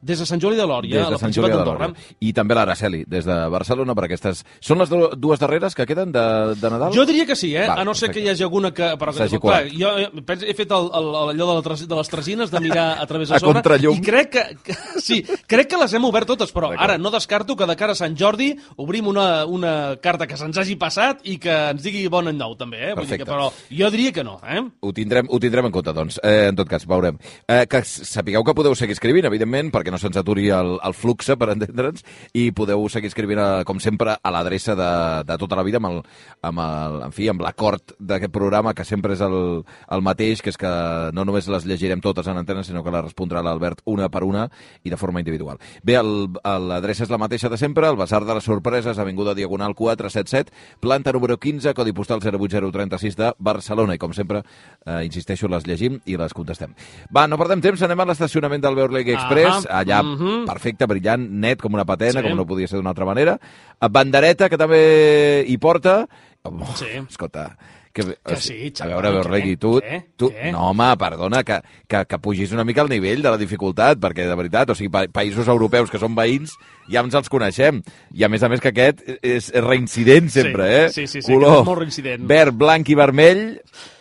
des 0.02 0.20
de 0.20 0.26
Sant 0.28 0.42
Juli 0.42 0.56
de 0.56 0.66
Lòria, 0.68 1.06
a 1.06 1.12
la 1.12 1.20
Sant 1.20 1.32
Principat 1.32 1.56
d'Andorra. 1.56 1.90
I 2.24 2.32
també 2.36 2.56
l'Araceli, 2.56 3.04
des 3.12 3.28
de 3.28 3.38
Barcelona, 3.52 3.96
per 3.98 4.06
aquestes... 4.08 4.44
Són 4.64 4.80
les 4.80 4.92
dues 4.92 5.42
darreres 5.42 5.76
que 5.76 5.86
queden 5.90 6.14
de, 6.16 6.24
de 6.56 6.72
Nadal? 6.72 6.96
Jo 6.96 7.06
diria 7.10 7.26
que 7.28 7.36
sí, 7.36 7.52
eh? 7.56 7.68
Va, 7.68 7.82
a 7.82 7.88
no 7.88 7.96
ser 7.98 8.12
que 8.14 8.24
hi 8.24 8.30
hagi 8.32 8.46
alguna 8.48 8.72
que... 8.76 8.94
Però, 9.02 9.16
que 9.16 9.42
clar, 9.44 9.62
jo 9.76 9.92
he 10.00 10.56
fet 10.58 10.72
el, 10.78 10.88
el, 11.02 11.10
allò 11.34 11.50
de, 11.52 11.58
la, 11.58 11.78
de 11.92 12.00
les 12.00 12.14
tresines, 12.14 12.54
de 12.54 12.64
mirar 12.64 12.88
a 13.02 13.08
través 13.10 13.30
de 13.30 13.40
sobre, 13.40 13.60
a 13.60 13.60
contrallum. 13.60 14.00
i 14.00 14.06
crec 14.06 14.32
que, 14.32 14.46
que, 14.70 14.78
sí, 15.08 15.22
crec 15.50 15.72
que 15.74 15.82
les 15.82 15.96
hem 15.98 16.08
obert 16.08 16.30
totes, 16.32 16.54
però 16.56 16.72
ara 16.72 16.98
no 17.02 17.12
descarto 17.14 17.58
que 17.60 17.68
de 17.68 17.76
cara 17.80 17.96
a 17.98 18.00
Sant 18.00 18.16
Jordi 18.18 18.52
obrim 18.82 19.12
una, 19.12 19.46
una 19.46 19.74
carta 20.04 20.28
que 20.30 20.40
se'ns 20.40 20.62
hagi 20.62 20.78
passat 20.80 21.26
i 21.28 21.38
que 21.42 21.54
ens 21.74 21.84
digui 21.84 22.06
bon 22.12 22.32
any 22.32 22.40
nou, 22.40 22.56
també, 22.60 22.80
eh? 22.92 22.96
Vull 22.98 23.10
dir 23.10 23.22
que, 23.22 23.28
però 23.28 23.50
jo 23.70 23.92
diria 23.94 24.16
que 24.16 24.26
no, 24.28 24.38
eh? 24.48 24.64
Ho 24.82 24.94
tindrem, 24.96 25.28
ho 25.30 25.40
tindrem 25.42 25.68
en 25.68 25.76
compte, 25.76 25.94
doncs. 25.96 26.20
Eh, 26.24 26.50
en 26.52 26.58
tot 26.60 26.70
cas, 26.72 26.88
veurem. 26.88 27.20
Eh, 27.48 27.66
que 27.68 27.82
sapigueu 27.84 28.44
que 28.44 28.54
podeu 28.56 28.76
seguir 28.78 28.96
escrivint, 28.96 29.26
evidentment, 29.28 29.72
perquè 29.74 29.92
no 29.92 30.00
se'ns 30.02 30.18
aturi 30.20 30.50
el, 30.54 30.76
el 30.86 30.94
flux, 30.96 31.32
per 31.38 31.50
entendre'ns, 31.54 32.04
i 32.38 32.50
podeu 32.56 32.86
seguir 32.90 33.10
escrivint, 33.12 33.42
a, 33.42 33.48
eh, 33.62 33.66
com 33.68 33.80
sempre, 33.82 34.16
a 34.22 34.34
l'adreça 34.34 34.76
de, 34.78 34.92
de 35.28 35.38
tota 35.42 35.58
la 35.60 35.66
vida, 35.68 35.82
amb 35.82 35.90
el, 35.90 36.00
amb 36.48 36.64
el, 36.64 37.00
en 37.08 37.16
fi, 37.16 37.30
amb 37.32 37.44
l'acord 37.44 37.96
d'aquest 38.00 38.34
programa, 38.34 38.76
que 38.78 38.86
sempre 38.88 39.16
és 39.18 39.24
el, 39.26 39.38
el 39.92 40.06
mateix, 40.06 40.44
que 40.44 40.52
és 40.54 40.60
que 40.60 40.72
no 41.16 41.26
només 41.28 41.50
les 41.52 41.66
llegirem 41.68 42.04
totes 42.04 42.28
en 42.28 42.40
antena, 42.40 42.64
sinó 42.64 42.84
que 42.84 42.94
les 42.94 43.06
respondrà 43.10 43.44
l'Albert 43.44 43.82
una 43.86 44.10
per 44.14 44.24
una 44.28 44.48
i 44.84 44.94
de 44.94 45.00
forma 45.00 45.22
individual. 45.24 45.60
Bé, 45.84 45.98
l'adreça 46.02 47.06
és 47.06 47.12
la 47.12 47.20
mateixa 47.22 47.50
de 47.50 47.60
sempre, 47.60 47.90
el 47.90 48.00
Basar 48.00 48.24
de 48.26 48.38
les 48.38 48.48
Sorpreses, 48.48 49.00
Avinguda 49.02 49.36
Diagonal 49.36 49.76
477, 49.76 50.52
planta 50.80 51.14
número 51.16 51.38
15, 51.40 51.74
codi 51.78 51.94
postal 51.94 52.22
08036 52.22 53.18
de 53.18 53.34
Barcelona, 53.40 53.96
i 53.96 54.02
com 54.02 54.14
sempre, 54.14 54.44
eh, 54.86 55.02
insisteixo, 55.08 55.50
les 55.52 55.68
llegim 55.68 56.00
i 56.06 56.18
les 56.20 56.34
contestem. 56.34 56.76
Va, 57.14 57.28
no 57.32 57.40
perdem 57.40 57.64
temps, 57.64 57.82
anem 57.88 58.04
a 58.04 58.08
l'estacionament 58.12 58.64
del 58.64 58.76
Beurleg 58.78 59.14
Express, 59.16 59.66
ah 59.70 59.82
allà 59.82 60.02
mm 60.04 60.16
-hmm. 60.18 60.46
perfecte, 60.46 60.88
brillant, 60.88 61.28
net 61.46 61.62
com 61.62 61.74
una 61.74 61.86
patena, 61.86 62.20
sí. 62.20 62.28
com 62.28 62.36
no 62.36 62.46
podia 62.46 62.68
ser 62.68 62.78
d'una 62.78 62.92
altra 62.92 63.06
manera. 63.06 63.40
Bandereta, 63.80 64.50
que 64.50 64.58
també 64.58 65.46
hi 65.48 65.58
porta. 65.58 66.08
Oh, 66.44 66.76
sí. 66.76 66.90
Escolta, 67.10 67.58
que, 67.94 68.06
que 68.16 68.38
sí, 68.42 68.72
xaval, 68.74 68.94
A 68.94 68.96
veure, 68.96 69.12
Beurlegui, 69.20 69.56
tu, 69.62 69.76
què? 69.84 70.02
tu... 70.18 70.30
Què? 70.34 70.52
No, 70.56 70.70
home, 70.72 70.90
perdona, 71.02 71.44
que, 71.48 71.60
que, 71.88 72.04
que 72.10 72.20
pugis 72.24 72.52
una 72.56 72.66
mica 72.68 72.82
al 72.86 72.90
nivell 72.92 73.22
de 73.24 73.30
la 73.34 73.40
dificultat, 73.42 74.00
perquè 74.02 74.28
de 74.30 74.38
veritat, 74.40 74.72
o 74.72 74.78
sigui, 74.78 74.92
pa 74.94 75.06
països 75.12 75.48
europeus 75.52 75.92
que 75.92 76.00
són 76.02 76.16
veïns, 76.18 76.56
ja 76.92 77.04
ens 77.06 77.16
els 77.16 77.30
coneixem. 77.32 77.82
I 78.18 78.26
a 78.26 78.30
més 78.32 78.44
a 78.44 78.50
més 78.52 78.62
que 78.64 78.72
aquest 78.74 79.04
és, 79.22 79.22
és 79.52 79.52
reincident 79.64 80.30
sempre, 80.34 80.68
sí, 80.68 80.76
eh? 80.76 80.90
Sí, 80.96 81.08
sí, 81.08 81.22
sí, 81.26 81.34
Color, 81.34 81.64
molt 81.68 81.84
reincident. 81.84 82.26
verd, 82.28 82.56
blanc 82.58 82.90
i 82.90 82.96
vermell, 82.98 83.44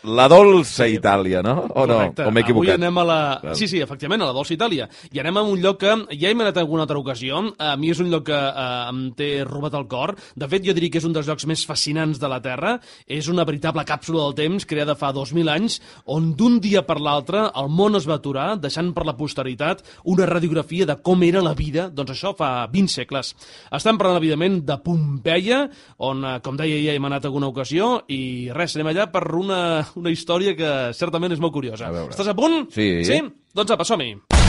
la 0.08 0.26
dolça 0.32 0.86
sí. 0.88 0.96
Itàlia, 0.96 1.42
no? 1.44 1.66
O 1.68 1.84
Correcte. 1.84 2.22
no? 2.24 2.28
O 2.30 2.32
m'he 2.32 2.40
equivocat? 2.46 2.72
Avui 2.72 2.78
anem 2.80 2.98
a 3.02 3.04
la... 3.04 3.18
Sí, 3.58 3.68
sí, 3.68 3.82
efectivament, 3.84 4.22
a 4.24 4.30
la 4.30 4.36
dolça 4.36 4.54
Itàlia. 4.56 4.88
I 5.12 5.20
anem 5.20 5.36
a 5.36 5.44
un 5.44 5.60
lloc 5.60 5.80
que 5.82 5.92
ja 6.16 6.30
hem 6.30 6.40
anat 6.40 6.56
en 6.56 6.64
alguna 6.64 6.86
altra 6.86 6.98
ocasió. 6.98 7.42
A 7.60 7.74
mi 7.76 7.90
és 7.92 8.00
un 8.00 8.08
lloc 8.12 8.24
que 8.30 8.38
eh, 8.38 8.64
em 8.90 9.02
té 9.18 9.30
robat 9.44 9.76
el 9.76 9.86
cor. 9.92 10.14
De 10.36 10.48
fet, 10.48 10.64
jo 10.64 10.74
diria 10.76 10.90
que 10.94 11.02
és 11.02 11.06
un 11.08 11.12
dels 11.16 11.28
llocs 11.28 11.44
més 11.50 11.66
fascinants 11.68 12.20
de 12.22 12.30
la 12.32 12.40
Terra. 12.44 12.78
És 13.06 13.28
una 13.28 13.44
veritable 13.44 13.79
càpsula 13.88 14.26
del 14.28 14.36
temps 14.38 14.66
creada 14.68 14.96
fa 14.98 15.12
2.000 15.16 15.50
anys, 15.52 15.80
on 16.06 16.32
d'un 16.38 16.58
dia 16.60 16.82
per 16.86 16.98
l'altre 17.00 17.46
el 17.50 17.70
món 17.70 17.98
es 17.98 18.08
va 18.08 18.18
aturar, 18.20 18.54
deixant 18.60 18.92
per 18.96 19.06
la 19.08 19.16
posteritat 19.18 19.84
una 20.10 20.28
radiografia 20.28 20.86
de 20.88 20.98
com 21.02 21.22
era 21.26 21.42
la 21.44 21.54
vida, 21.54 21.88
doncs 21.90 22.14
això 22.16 22.34
fa 22.36 22.66
20 22.72 22.92
segles. 22.92 23.34
Estem 23.70 23.98
parlant, 24.00 24.20
evidentment, 24.20 24.60
de 24.66 24.78
Pompeia, 24.84 25.62
on, 25.98 26.24
eh, 26.24 26.36
com 26.44 26.56
deia, 26.58 26.80
ja 26.84 26.96
hem 26.96 27.08
anat 27.10 27.28
alguna 27.28 27.50
ocasió, 27.50 27.92
i 28.08 28.50
res, 28.54 28.76
anem 28.76 28.92
allà 28.94 29.10
per 29.12 29.24
una 29.36 29.60
una 30.00 30.12
història 30.12 30.56
que 30.58 30.74
certament 30.96 31.36
és 31.36 31.42
molt 31.42 31.54
curiosa. 31.56 31.90
A 31.90 32.06
Estàs 32.10 32.32
a 32.32 32.36
punt? 32.36 32.66
Sí. 32.74 32.92
Sí? 33.06 33.22
Doncs 33.54 33.76
apa, 33.76 33.86
som-hi. 33.86 34.39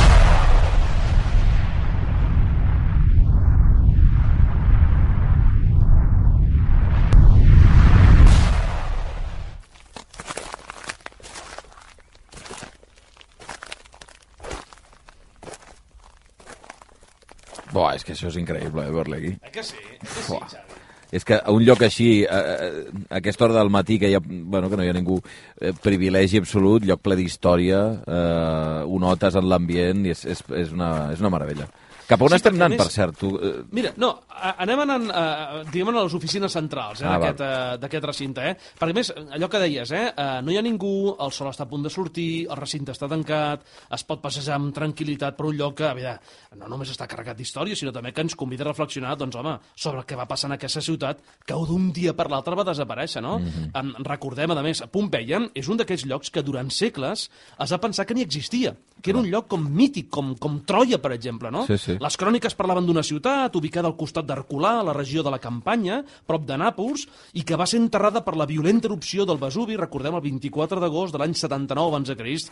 Buah, 17.71 17.95
és 17.95 18.03
que 18.03 18.13
això 18.15 18.27
és 18.27 18.37
increïble, 18.41 18.85
eh, 18.87 18.93
Berlegui? 18.95 19.33
Eh 19.41 19.51
que 19.51 19.63
sí? 19.63 19.79
Que 20.01 20.07
sí, 20.07 20.37
Xavi? 20.37 20.79
és 21.11 21.25
que 21.27 21.35
a 21.35 21.51
un 21.51 21.65
lloc 21.67 21.83
així, 21.83 22.23
a, 22.23 22.39
a 22.39 23.17
aquesta 23.19 23.43
hora 23.45 23.57
del 23.59 23.69
matí, 23.69 23.99
que, 23.99 24.09
hi 24.09 24.15
ha, 24.15 24.21
bueno, 24.23 24.69
que 24.71 24.79
no 24.79 24.85
hi 24.85 24.91
ha 24.91 24.95
ningú, 24.95 25.19
eh, 25.59 25.73
privilegi 25.83 26.39
absolut, 26.39 26.85
lloc 26.87 27.03
ple 27.03 27.17
d'història, 27.19 27.81
eh, 28.07 28.83
ho 28.87 28.99
notes 29.03 29.35
en 29.35 29.49
l'ambient 29.51 30.05
i 30.07 30.15
és, 30.15 30.23
és, 30.23 30.43
és, 30.63 30.71
una, 30.71 31.11
és 31.11 31.19
una 31.19 31.33
meravella. 31.33 31.67
Cap 32.11 32.21
on 32.25 32.33
Sí, 32.33 32.35
estem 32.41 32.57
anant, 32.57 32.73
més- 32.73 32.81
per 32.81 32.91
cert? 32.91 33.17
Tu, 33.21 33.29
eh, 33.39 33.63
Mira, 33.71 33.93
no, 33.95 34.09
anem 34.57 34.79
anant, 34.83 35.05
uh, 35.09 35.61
diguem, 35.71 35.93
a 35.95 36.03
les 36.03 36.13
oficines 36.17 36.51
centrals 36.51 37.01
eh, 37.01 37.07
Ah, 37.07 37.17
d'aquest 37.17 37.79
d'aquest 37.79 38.05
recinte. 38.05 38.41
Eh? 38.49 38.55
Perquè, 38.79 38.95
més, 38.97 39.11
allò 39.31 39.47
que 39.47 39.59
deies, 39.59 39.91
eh, 39.95 40.11
uh, 40.11 40.41
no 40.43 40.51
hi 40.51 40.57
ha 40.57 40.63
ningú, 40.65 41.15
el 41.23 41.31
sol 41.31 41.47
està 41.47 41.63
a 41.63 41.69
punt 41.71 41.83
de 41.83 41.89
sortir, 41.89 42.47
el 42.49 42.57
recinte 42.59 42.91
està 42.91 43.07
tancat, 43.07 43.63
es 43.95 44.03
pot 44.03 44.21
passejar 44.21 44.57
amb 44.57 44.75
tranquil·litat 44.75 45.37
per 45.37 45.45
un 45.47 45.55
lloc 45.55 45.77
que, 45.77 45.85
a 45.87 45.93
veure, 45.93 46.17
no 46.59 46.67
només 46.67 46.91
està 46.91 47.07
carregat 47.07 47.37
d'història, 47.37 47.75
sinó 47.75 47.93
també 47.95 48.11
que 48.11 48.21
ens 48.25 48.35
convida 48.35 48.65
a 48.65 48.71
reflexionar, 48.71 49.15
doncs, 49.17 49.35
home, 49.39 49.55
sobre 49.75 49.99
el 49.99 50.05
que 50.05 50.19
va 50.19 50.27
passar 50.27 50.49
en 50.49 50.57
aquesta 50.57 50.81
ciutat, 50.81 51.21
que 51.45 51.53
d'un 51.53 51.91
dia 51.95 52.13
per 52.13 52.27
l'altre 52.29 52.55
va 52.55 52.67
desaparèixer, 52.67 53.21
no? 53.21 53.39
Mm. 53.39 53.47
-hmm. 53.47 53.81
um, 53.81 54.03
recordem, 54.03 54.51
a 54.51 54.61
més, 54.61 54.83
Pompeia 54.91 55.39
és 55.53 55.67
un 55.69 55.77
d'aquells 55.77 56.05
llocs 56.05 56.29
que 56.29 56.43
durant 56.43 56.69
segles 56.69 57.29
es 57.59 57.71
va 57.71 57.77
pensar 57.77 58.05
que 58.05 58.13
ni 58.13 58.21
existia, 58.21 58.75
que 59.01 59.11
era 59.11 59.19
un 59.19 59.29
lloc 59.29 59.47
com 59.47 59.63
mític, 59.63 60.09
com, 60.09 60.35
com 60.35 60.59
Troia, 60.65 61.01
per 61.01 61.13
exemple, 61.13 61.49
no? 61.51 61.65
Sí, 61.65 61.77
sí. 61.77 61.97
Les 62.01 62.15
cròniques 62.17 62.55
parlaven 62.57 62.87
d'una 62.87 63.03
ciutat 63.05 63.53
ubicada 63.59 63.85
al 63.85 63.93
costat 63.93 64.25
d'Herculà, 64.25 64.71
a 64.79 64.85
la 64.87 64.93
regió 64.95 65.21
de 65.21 65.29
la 65.29 65.37
Campanya, 65.37 65.99
prop 66.25 66.47
de 66.49 66.55
Nàpols, 66.57 67.03
i 67.37 67.43
que 67.45 67.59
va 67.61 67.67
ser 67.69 67.77
enterrada 67.77 68.23
per 68.25 68.33
la 68.39 68.47
violenta 68.49 68.89
erupció 68.89 69.27
del 69.29 69.37
Vesuvi, 69.37 69.77
recordem, 69.77 70.17
el 70.17 70.23
24 70.25 70.81
d'agost 70.81 71.13
de 71.13 71.21
l'any 71.21 71.35
79 71.37 71.93
abans 71.93 72.09
de 72.09 72.15
Crist, 72.17 72.49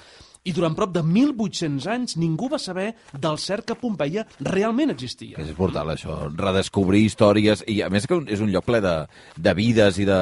i 0.48 0.54
durant 0.56 0.76
prop 0.76 0.94
de 0.96 1.02
1.800 1.04 1.88
anys 1.92 2.16
ningú 2.20 2.48
va 2.52 2.60
saber 2.62 2.94
del 3.12 3.38
cert 3.42 3.68
que 3.68 3.76
Pompeia 3.80 4.26
realment 4.40 4.94
existia. 4.94 5.36
que 5.36 5.44
és 5.44 5.56
brutal, 5.58 5.92
això. 5.92 6.22
Redescobrir 6.36 7.04
històries... 7.06 7.64
I, 7.70 7.82
a 7.84 7.90
més, 7.92 8.08
que 8.08 8.18
és 8.32 8.40
un 8.42 8.52
lloc 8.54 8.66
ple 8.66 8.80
de, 8.82 8.94
de 9.36 9.54
vides 9.58 10.00
i 10.00 10.08
de, 10.08 10.20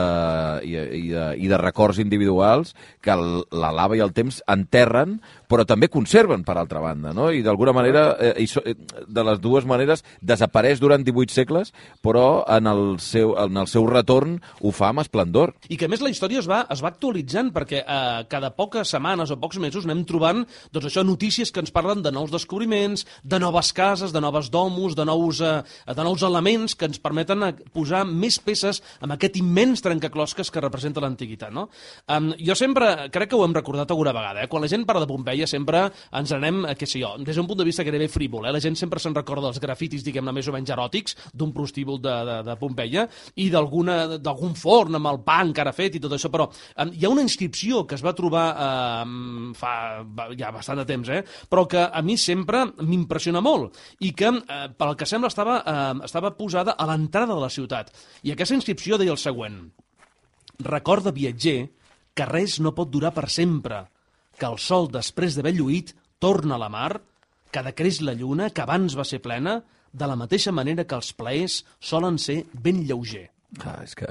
i, 0.66 0.74
i, 0.74 1.04
de, 1.14 1.26
i 1.38 1.52
de 1.52 1.60
records 1.62 2.02
individuals 2.02 2.74
que 3.04 3.14
el, 3.14 3.44
la 3.54 3.72
lava 3.76 3.98
i 3.98 4.02
el 4.04 4.14
temps 4.18 4.42
enterren, 4.50 5.20
però 5.48 5.68
també 5.70 5.90
conserven, 5.94 6.44
per 6.48 6.58
altra 6.58 6.82
banda, 6.84 7.14
no? 7.16 7.30
I 7.32 7.44
d'alguna 7.46 7.76
manera, 7.76 8.10
eh, 8.20 8.34
i 8.44 8.50
so, 8.50 8.64
eh, 8.66 8.76
de 9.08 9.26
les 9.30 9.40
dues 9.44 9.70
maneres, 9.70 10.04
desapareix 10.22 10.82
durant 10.82 11.06
18 11.06 11.34
segles, 11.34 11.74
però 12.04 12.44
en 12.58 12.68
el 12.68 12.84
seu, 13.04 13.36
en 13.40 13.62
el 13.62 13.70
seu 13.70 13.88
retorn 13.88 14.40
ho 14.62 14.74
fa 14.76 14.92
amb 14.92 15.06
esplendor. 15.06 15.54
I 15.70 15.78
que 15.78 15.88
a 15.88 15.94
més 15.94 16.04
la 16.04 16.12
història 16.12 16.42
es 16.42 16.50
va, 16.50 16.64
es 16.74 16.82
va 16.84 16.92
actualitzant 16.92 17.54
perquè 17.56 17.84
eh, 17.84 18.26
cada 18.32 18.52
poques 18.58 18.92
setmanes 18.98 19.32
o 19.32 19.40
pocs 19.40 19.62
mesos 19.62 19.86
anem 19.88 20.07
trobant 20.08 20.44
doncs 20.74 20.90
això, 20.90 21.04
notícies 21.06 21.52
que 21.52 21.62
ens 21.64 21.74
parlen 21.74 22.02
de 22.06 22.12
nous 22.14 22.32
descobriments, 22.32 23.06
de 23.24 23.40
noves 23.40 23.72
cases, 23.76 24.14
de 24.14 24.22
noves 24.24 24.50
domus, 24.54 24.96
de 24.96 25.06
nous, 25.06 25.42
eh, 25.42 25.62
de 25.94 26.04
nous 26.04 26.24
elements 26.24 26.76
que 26.76 26.88
ens 26.90 27.00
permeten 27.04 27.44
eh, 27.44 27.54
posar 27.74 28.04
més 28.08 28.40
peces 28.40 28.82
amb 29.02 29.16
aquest 29.16 29.38
immens 29.40 29.84
trencaclosques 29.84 30.52
que 30.52 30.64
representa 30.64 31.04
l'antiguitat. 31.04 31.54
No? 31.54 31.68
Um, 32.12 32.32
jo 32.40 32.56
sempre, 32.58 33.10
crec 33.14 33.32
que 33.32 33.38
ho 33.38 33.46
hem 33.46 33.56
recordat 33.56 33.92
alguna 33.92 34.14
vegada, 34.16 34.44
eh? 34.44 34.52
quan 34.52 34.64
la 34.64 34.72
gent 34.72 34.86
parla 34.88 35.06
de 35.06 35.12
Pompeia 35.12 35.48
sempre 35.48 35.88
ens 35.88 36.34
anem, 36.36 36.64
eh, 36.66 36.76
què 36.78 36.90
sé 36.90 37.02
jo, 37.04 37.16
des 37.22 37.38
d'un 37.38 37.48
punt 37.50 37.60
de 37.60 37.68
vista 37.68 37.86
gairebé 37.88 38.10
frívol, 38.12 38.48
eh? 38.48 38.56
la 38.56 38.64
gent 38.64 38.78
sempre 38.80 39.02
se'n 39.04 39.16
recorda 39.16 39.50
dels 39.50 39.62
grafitis, 39.64 40.06
diguem-ne, 40.06 40.34
més 40.36 40.48
o 40.48 40.56
menys 40.56 40.74
eròtics 40.74 41.18
d'un 41.34 41.54
prostíbul 41.56 42.02
de, 42.04 42.16
de, 42.28 42.38
de 42.48 42.58
Pompeia 42.60 43.08
i 43.36 43.50
d'algun 43.52 44.56
forn 44.58 44.98
amb 45.00 45.12
el 45.12 45.22
pa 45.26 45.42
encara 45.46 45.76
fet 45.76 45.98
i 45.98 46.04
tot 46.04 46.16
això, 46.16 46.32
però 46.34 46.48
um, 46.50 46.94
hi 46.94 47.06
ha 47.06 47.12
una 47.14 47.26
inscripció 47.26 47.86
que 47.88 47.98
es 47.98 48.04
va 48.06 48.16
trobar 48.18 48.48
eh, 48.54 49.54
fa 49.58 49.74
ja 50.38 50.52
bastant 50.54 50.82
de 50.82 50.86
temps, 50.90 51.10
eh? 51.10 51.24
però 51.50 51.66
que 51.70 51.82
a 51.82 52.02
mi 52.06 52.18
sempre 52.18 52.64
m'impressiona 52.82 53.42
molt 53.44 53.78
i 54.00 54.14
que, 54.18 54.30
eh, 54.30 54.70
pel 54.78 54.96
que 54.98 55.08
sembla, 55.10 55.32
estava, 55.32 55.60
eh, 55.66 56.06
estava 56.06 56.34
posada 56.38 56.78
a 56.78 56.88
l'entrada 56.90 57.34
de 57.34 57.42
la 57.42 57.52
ciutat. 57.54 57.92
I 58.24 58.34
aquesta 58.34 58.56
inscripció 58.56 58.98
deia 58.98 59.12
el 59.16 59.22
següent. 59.22 59.60
Recorda, 60.60 61.14
viatger, 61.14 61.70
que 62.18 62.26
res 62.26 62.60
no 62.60 62.74
pot 62.74 62.90
durar 62.90 63.14
per 63.14 63.30
sempre, 63.30 63.86
que 64.38 64.46
el 64.46 64.58
sol, 64.58 64.90
després 64.94 65.38
d'haver 65.38 65.54
lluït, 65.58 65.94
torna 66.20 66.56
a 66.56 66.62
la 66.62 66.70
mar, 66.70 67.02
que 67.52 67.64
decreix 67.64 68.02
la 68.02 68.16
lluna, 68.18 68.50
que 68.50 68.64
abans 68.64 68.98
va 68.98 69.06
ser 69.06 69.22
plena, 69.22 69.62
de 69.94 70.08
la 70.10 70.18
mateixa 70.20 70.52
manera 70.52 70.86
que 70.86 70.98
els 70.98 71.14
plaers 71.18 71.62
solen 71.80 72.18
ser 72.22 72.44
ben 72.54 72.84
lleuger. 72.86 73.30
Ah, 73.64 73.80
és 73.84 73.96
que... 73.98 74.10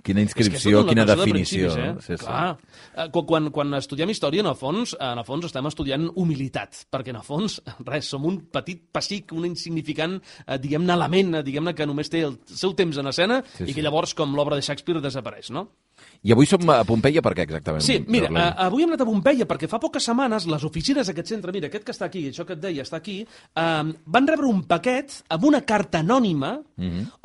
Quina 0.00 0.22
És 0.24 0.32
que 0.32 0.40
és 0.40 0.46
inscripció, 0.48 0.78
tota 0.80 0.88
quina 0.94 1.04
de 1.04 1.14
definició. 1.14 1.68
principis, 1.68 1.84
Eh? 1.84 2.00
Sí, 2.00 2.16
sí. 2.16 2.24
Clar. 2.24 2.56
Eh, 2.96 3.08
Quan, 3.12 3.26
quan, 3.28 3.50
quan 3.52 3.74
estudiem 3.76 4.08
història, 4.08 4.40
en 4.40 4.46
el 4.48 4.54
fons, 4.56 4.94
en 4.98 5.18
el 5.20 5.24
fons 5.28 5.44
estem 5.44 5.66
estudiant 5.68 6.06
humilitat, 6.16 6.86
perquè 6.90 7.12
en 7.12 7.16
el 7.20 7.22
fons, 7.26 7.58
res, 7.84 8.08
som 8.08 8.24
un 8.24 8.38
petit 8.50 8.80
pessic, 8.90 9.32
un 9.36 9.44
insignificant, 9.44 10.16
eh, 10.46 10.56
diguem-ne, 10.58 10.94
element, 10.96 11.34
eh, 11.36 11.42
diguem-ne, 11.44 11.74
que 11.76 11.84
només 11.86 12.08
té 12.08 12.22
el 12.24 12.38
seu 12.46 12.72
temps 12.72 12.96
en 12.96 13.06
escena 13.12 13.42
Sí, 13.52 13.64
i 13.64 13.66
sí. 13.68 13.74
que 13.74 13.82
llavors, 13.84 14.14
com 14.14 14.32
l'obra 14.34 14.56
de 14.56 14.62
Shakespeare, 14.64 15.02
desapareix, 15.04 15.50
no? 15.52 15.68
I 16.22 16.30
avui 16.30 16.46
som 16.46 16.62
a 16.70 16.84
Pompeia 16.86 17.18
per 17.18 17.32
què, 17.34 17.42
exactament? 17.48 17.82
Sí, 17.82 17.96
mira, 18.06 18.28
Jordi? 18.28 18.38
uh, 18.38 18.66
avui 18.68 18.84
hem 18.84 18.92
anat 18.92 19.00
a 19.02 19.06
Pompeia 19.08 19.46
perquè 19.50 19.66
fa 19.66 19.80
poques 19.82 20.04
setmanes 20.06 20.44
les 20.46 20.64
oficines 20.68 21.08
d'aquest 21.08 21.32
centre, 21.32 21.50
mira, 21.54 21.66
aquest 21.66 21.82
que 21.86 21.94
està 21.94 22.06
aquí, 22.06 22.28
això 22.30 22.44
que 22.46 22.54
et 22.54 22.60
deia, 22.62 22.84
està 22.86 23.00
aquí, 23.00 23.16
uh, 23.58 23.88
van 24.14 24.28
rebre 24.30 24.46
un 24.46 24.60
paquet 24.70 25.16
amb 25.34 25.48
una 25.50 25.64
carta 25.66 25.98
anònima 26.02 26.52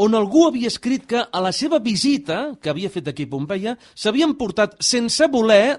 on 0.02 0.18
algú 0.18 0.48
havia 0.48 0.70
escrit 0.70 1.06
que 1.10 1.22
a 1.22 1.42
la 1.42 1.52
seva 1.54 1.78
visita, 1.82 2.56
que 2.62 2.72
havia 2.72 2.90
fet 2.94 3.12
aquí 3.12 3.28
a 3.28 3.32
Pompeia, 3.32 3.76
s'havien 3.94 4.34
portat 4.38 4.74
sense 4.82 5.28
voler 5.34 5.78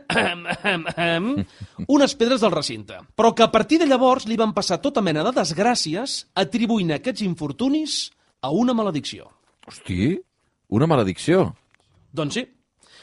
unes 1.96 2.14
pedres 2.18 2.42
del 2.42 2.54
recinte, 2.54 3.00
però 3.18 3.32
que 3.34 3.46
a 3.46 3.50
partir 3.50 3.80
de 3.82 3.88
llavors 3.90 4.28
li 4.30 4.38
van 4.38 4.54
passar 4.54 4.78
tota 4.82 5.02
mena 5.02 5.24
de 5.26 5.34
desgràcies 5.34 6.20
atribuint 6.38 6.94
aquests 6.94 7.26
infortunis 7.26 7.98
a 8.42 8.54
una 8.54 8.74
maledicció. 8.78 9.26
Hosti, 9.66 10.14
una 10.70 10.86
maledicció. 10.90 11.48
Doncs 12.14 12.38
sí. 12.38 12.46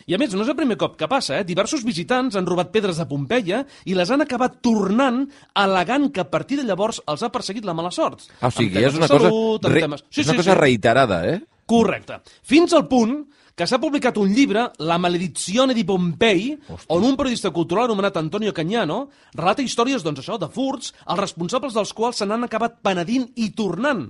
I 0.06 0.14
a 0.14 0.20
més, 0.22 0.34
no 0.38 0.44
és 0.46 0.50
el 0.52 0.58
primer 0.58 0.78
cop 0.78 0.98
que 1.00 1.08
passa, 1.10 1.40
eh? 1.40 1.46
Diversos 1.48 1.82
visitants 1.86 2.36
han 2.38 2.46
robat 2.46 2.70
pedres 2.74 3.00
de 3.02 3.08
Pompeia 3.10 3.64
i 3.90 3.96
les 3.98 4.12
han 4.14 4.22
acabat 4.22 4.60
tornant 4.66 5.24
al·legant 5.58 6.12
que 6.14 6.22
a 6.22 6.30
partir 6.30 6.60
de 6.60 6.66
llavors 6.68 7.02
els 7.10 7.24
ha 7.26 7.32
perseguit 7.34 7.66
la 7.66 7.74
mala 7.74 7.90
sort. 7.96 8.28
Ah, 8.40 8.52
o 8.52 8.54
sigui, 8.54 8.84
és 8.86 9.00
una 9.00 9.10
cosa, 9.10 9.32
salut, 9.32 9.66
re, 9.66 9.82
temes... 9.88 10.06
és 10.14 10.30
una 10.30 10.38
cosa 10.44 10.58
reiterada, 10.60 11.24
eh? 11.32 11.40
Correcte. 11.66 12.20
Fins 12.46 12.78
al 12.78 12.86
punt 12.92 13.18
que 13.56 13.66
s'ha 13.66 13.80
publicat 13.82 14.18
un 14.22 14.30
llibre, 14.36 14.68
La 14.86 15.00
maledizione 15.02 15.74
di 15.74 15.86
Pompei, 15.88 16.50
on 16.92 17.04
un 17.08 17.16
periodista 17.18 17.50
cultural 17.56 17.88
anomenat 17.88 18.20
Antonio 18.20 18.54
Cagnano 18.54 19.08
relata 19.34 19.64
històries, 19.64 20.04
doncs 20.04 20.22
això, 20.22 20.38
de 20.38 20.52
furts, 20.52 20.92
els 21.08 21.22
responsables 21.22 21.74
dels 21.74 21.94
quals 21.96 22.20
se 22.22 22.28
n'han 22.28 22.46
acabat 22.46 22.82
penedint 22.84 23.30
i 23.40 23.54
tornant. 23.56 24.10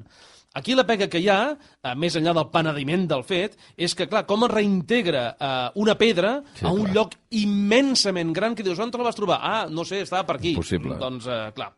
Aquí 0.56 0.74
la 0.74 0.86
pega 0.88 1.10
que 1.12 1.20
hi 1.20 1.28
ha, 1.28 1.52
eh, 1.84 1.94
més 2.00 2.16
enllà 2.16 2.32
del 2.34 2.48
penediment 2.54 3.02
del 3.12 3.26
fet, 3.28 3.58
és 3.76 3.92
que, 3.94 4.08
clar, 4.08 4.24
com 4.26 4.46
es 4.48 4.52
reintegra 4.54 5.24
eh, 5.36 5.50
una 5.84 5.98
pedra 6.00 6.38
Sí, 6.56 6.64
a 6.66 6.72
un 6.72 6.86
clar. 6.86 6.94
lloc 6.96 7.18
immensament 7.36 8.32
gran 8.34 8.56
que 8.56 8.64
dius, 8.64 8.80
on 8.80 8.92
te 8.92 8.98
la 9.02 9.04
vas 9.10 9.18
trobar? 9.20 9.40
Ah, 9.44 9.66
no 9.70 9.84
sé, 9.84 10.00
estava 10.06 10.24
per 10.26 10.38
aquí. 10.38 10.54
Impossible. 10.56 10.96
Doncs, 11.02 11.28
eh, 11.28 11.52
clar. 11.56 11.74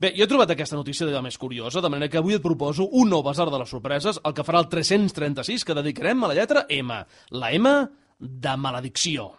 Bé, 0.00 0.14
jo 0.16 0.24
he 0.24 0.30
trobat 0.30 0.50
aquesta 0.56 0.76
notícia 0.80 1.04
d'allò 1.06 1.20
més 1.22 1.36
curiosa, 1.38 1.82
de 1.84 1.90
manera 1.92 2.08
que 2.08 2.18
avui 2.22 2.34
et 2.38 2.42
proposo 2.42 2.88
un 2.90 3.10
nou 3.12 3.22
basar 3.22 3.50
de 3.52 3.58
les 3.60 3.68
sorpreses, 3.68 4.20
el 4.24 4.32
que 4.32 4.44
farà 4.48 4.64
el 4.64 4.70
336, 4.72 5.64
que 5.68 5.76
dedicarem 5.76 6.24
a 6.24 6.32
la 6.32 6.38
lletra 6.40 6.64
M. 6.70 7.02
La 7.36 7.52
M 7.52 7.68
de 8.18 8.56
maledicció. 8.56 9.32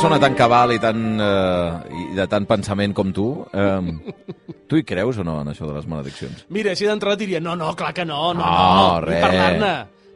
Persona 0.00 0.16
tan 0.16 0.32
cabal 0.32 0.70
i, 0.72 0.78
tan, 0.80 1.00
eh, 1.20 1.92
i 1.92 2.14
de 2.16 2.24
tant 2.32 2.46
pensament 2.48 2.94
com 2.96 3.10
tu, 3.12 3.26
eh, 3.52 4.54
tu 4.64 4.78
hi 4.80 4.84
creus 4.88 5.18
o 5.20 5.24
no 5.28 5.42
en 5.42 5.50
això 5.52 5.66
de 5.68 5.74
les 5.76 5.84
malediccions? 5.84 6.46
Mira, 6.56 6.72
si 6.72 6.86
d'entrada 6.88 7.20
diria, 7.20 7.36
no, 7.40 7.52
no, 7.52 7.74
clar 7.76 7.92
que 7.92 8.06
no, 8.08 8.30
no, 8.32 8.40
No, 8.40 8.76
no, 8.78 9.00
res. 9.04 9.18
ni 9.18 9.26
parlar-ne. 9.26 9.72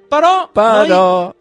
Però, 0.08 0.30
Però... 0.56 1.34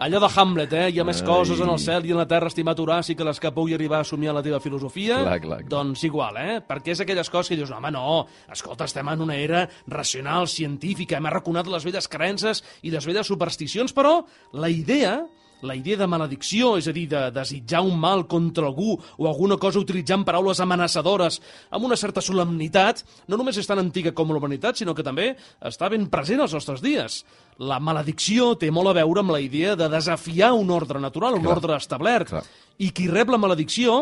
allò 0.00 0.20
de 0.22 0.28
Hamlet, 0.32 0.72
eh? 0.72 0.86
Hi 0.94 1.00
ha 1.02 1.04
més 1.04 1.20
Ai. 1.20 1.26
coses 1.28 1.60
en 1.60 1.68
el 1.72 1.80
cel 1.82 2.06
i 2.08 2.14
en 2.14 2.20
la 2.22 2.26
terra, 2.30 2.48
estimat 2.48 2.80
Horaci, 2.80 3.14
que 3.18 3.26
les 3.26 3.40
que 3.42 3.52
pugui 3.52 3.74
arribar 3.76 4.00
a 4.00 4.06
somiar 4.08 4.32
la 4.36 4.42
teva 4.44 4.60
filosofia. 4.64 5.18
Clar, 5.20 5.40
clar, 5.42 5.58
clar. 5.58 5.68
Doncs 5.74 6.04
igual, 6.08 6.38
eh? 6.40 6.60
Perquè 6.64 6.94
és 6.94 7.02
aquelles 7.04 7.28
coses 7.28 7.52
que 7.52 7.58
dius, 7.60 7.72
home, 7.74 7.90
no, 7.92 8.22
escolta, 8.48 8.88
estem 8.88 9.12
en 9.12 9.26
una 9.26 9.36
era 9.36 9.66
racional, 9.92 10.48
científica, 10.48 11.18
hem 11.20 11.28
arraconat 11.28 11.68
les 11.68 11.84
velles 11.84 12.08
creences 12.08 12.64
i 12.80 12.94
les 12.94 13.04
velles 13.04 13.28
supersticions, 13.28 13.92
però 13.92 14.22
la 14.56 14.72
idea 14.72 15.18
la 15.62 15.76
idea 15.76 15.98
de 16.00 16.08
maledicció, 16.10 16.76
és 16.80 16.88
a 16.88 16.94
dir, 16.96 17.06
de 17.10 17.26
desitjar 17.34 17.82
un 17.86 17.98
mal 18.00 18.26
contra 18.30 18.66
algú 18.68 18.96
o 19.18 19.28
alguna 19.28 19.58
cosa 19.60 19.80
utilitzant 19.80 20.24
paraules 20.24 20.60
amenaçadores 20.60 21.40
amb 21.70 21.86
una 21.88 21.98
certa 22.00 22.22
solemnitat, 22.24 23.04
no 23.28 23.38
només 23.40 23.58
és 23.60 23.68
tan 23.68 23.80
antiga 23.82 24.14
com 24.16 24.32
la 24.32 24.40
humanitat, 24.40 24.80
sinó 24.80 24.94
que 24.94 25.06
també 25.06 25.34
està 25.60 25.90
ben 25.92 26.08
present 26.12 26.40
als 26.44 26.54
nostres 26.56 26.82
dies. 26.84 27.22
La 27.58 27.80
maledicció 27.80 28.54
té 28.56 28.70
molt 28.72 28.92
a 28.92 28.96
veure 29.02 29.20
amb 29.24 29.34
la 29.34 29.42
idea 29.44 29.76
de 29.76 29.90
desafiar 29.92 30.54
un 30.56 30.70
ordre 30.70 31.00
natural, 31.00 31.36
un 31.36 31.44
Clar. 31.44 31.56
ordre 31.58 31.76
establert. 31.76 32.32
Clar. 32.32 32.44
I 32.80 32.90
qui 32.96 33.10
rep 33.10 33.28
la 33.28 33.40
maledicció 33.40 34.00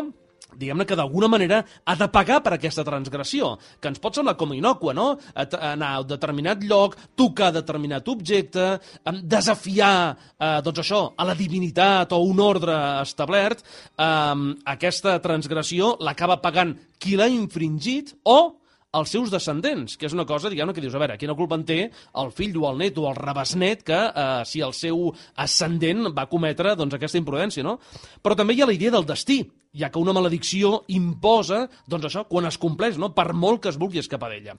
diguem-ne 0.57 0.85
que 0.85 0.97
d'alguna 0.97 1.29
manera 1.31 1.61
ha 1.85 1.95
de 1.95 2.07
pagar 2.11 2.39
per 2.43 2.53
aquesta 2.55 2.85
transgressió, 2.87 3.53
que 3.79 3.91
ens 3.91 4.01
pot 4.01 4.15
semblar 4.15 4.35
com 4.39 4.53
inocua, 4.53 4.93
no? 4.93 5.09
Anar 5.35 5.91
a 5.95 6.03
determinat 6.07 6.63
lloc, 6.67 6.97
tocar 7.15 7.51
determinat 7.55 8.07
objecte, 8.09 8.79
desafiar, 9.23 10.17
eh, 10.39 10.59
doncs 10.65 10.83
això, 10.83 11.01
a 11.15 11.27
la 11.27 11.35
divinitat 11.35 12.13
o 12.13 12.21
un 12.25 12.39
ordre 12.39 12.75
establert, 13.01 13.63
eh, 13.97 14.35
aquesta 14.65 15.19
transgressió 15.19 15.95
l'acaba 15.99 16.41
pagant 16.41 16.75
qui 16.99 17.15
l'ha 17.15 17.27
infringit 17.27 18.15
o 18.23 18.59
els 18.97 19.11
seus 19.13 19.29
descendents, 19.29 19.95
que 19.99 20.07
és 20.09 20.15
una 20.15 20.25
cosa, 20.25 20.49
diguem-ne, 20.49 20.73
que 20.73 20.81
dius, 20.81 20.95
a 20.97 21.01
veure, 21.01 21.17
quina 21.21 21.35
culpa 21.37 21.59
en 21.59 21.65
té 21.67 21.79
el 22.17 22.31
fill 22.33 22.57
o 22.57 22.65
el 22.71 22.79
net 22.81 22.97
o 22.97 23.05
el 23.09 23.17
rebesnet 23.17 23.83
que 23.85 23.99
eh, 24.09 24.41
si 24.49 24.63
el 24.65 24.73
seu 24.73 25.09
ascendent 25.37 26.09
va 26.15 26.29
cometre 26.31 26.73
doncs, 26.79 26.97
aquesta 26.97 27.19
imprudència, 27.21 27.65
no? 27.65 27.77
Però 28.23 28.37
també 28.37 28.57
hi 28.57 28.63
ha 28.63 28.69
la 28.69 28.77
idea 28.77 28.93
del 28.95 29.05
destí, 29.05 29.43
ja 29.77 29.91
que 29.93 30.01
una 30.01 30.15
maledicció 30.17 30.83
imposa, 30.89 31.67
doncs 31.87 32.09
això, 32.09 32.25
quan 32.29 32.49
es 32.49 32.57
compleix, 32.57 32.97
no? 32.97 33.11
per 33.13 33.29
molt 33.33 33.61
que 33.63 33.69
es 33.69 33.77
vulgui 33.77 34.01
escapar 34.01 34.31
d'ella. 34.31 34.55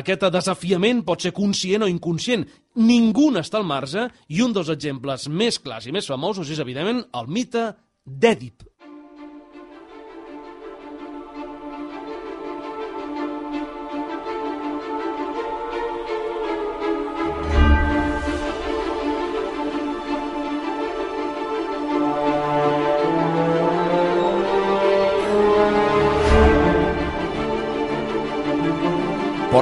Aquest 0.00 0.26
desafiament 0.34 1.04
pot 1.06 1.22
ser 1.22 1.34
conscient 1.36 1.86
o 1.86 1.90
inconscient. 1.90 2.46
Ningú 2.82 3.30
n'està 3.34 3.60
al 3.62 3.68
marge 3.68 4.08
i 4.34 4.42
un 4.42 4.56
dels 4.56 4.72
exemples 4.74 5.28
més 5.30 5.60
clars 5.62 5.86
i 5.86 5.94
més 5.94 6.10
famosos 6.10 6.50
és, 6.50 6.58
evidentment, 6.58 7.04
el 7.14 7.30
mite 7.30 7.70
d'Èdip. 8.04 8.67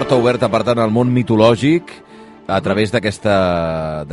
Porta 0.06 0.22
oberta, 0.22 0.46
per 0.46 0.60
tant, 0.62 0.78
al 0.78 0.92
món 0.94 1.08
mitològic 1.10 1.88
a 2.46 2.60
través 2.62 2.92
d'aquesta 2.94 4.06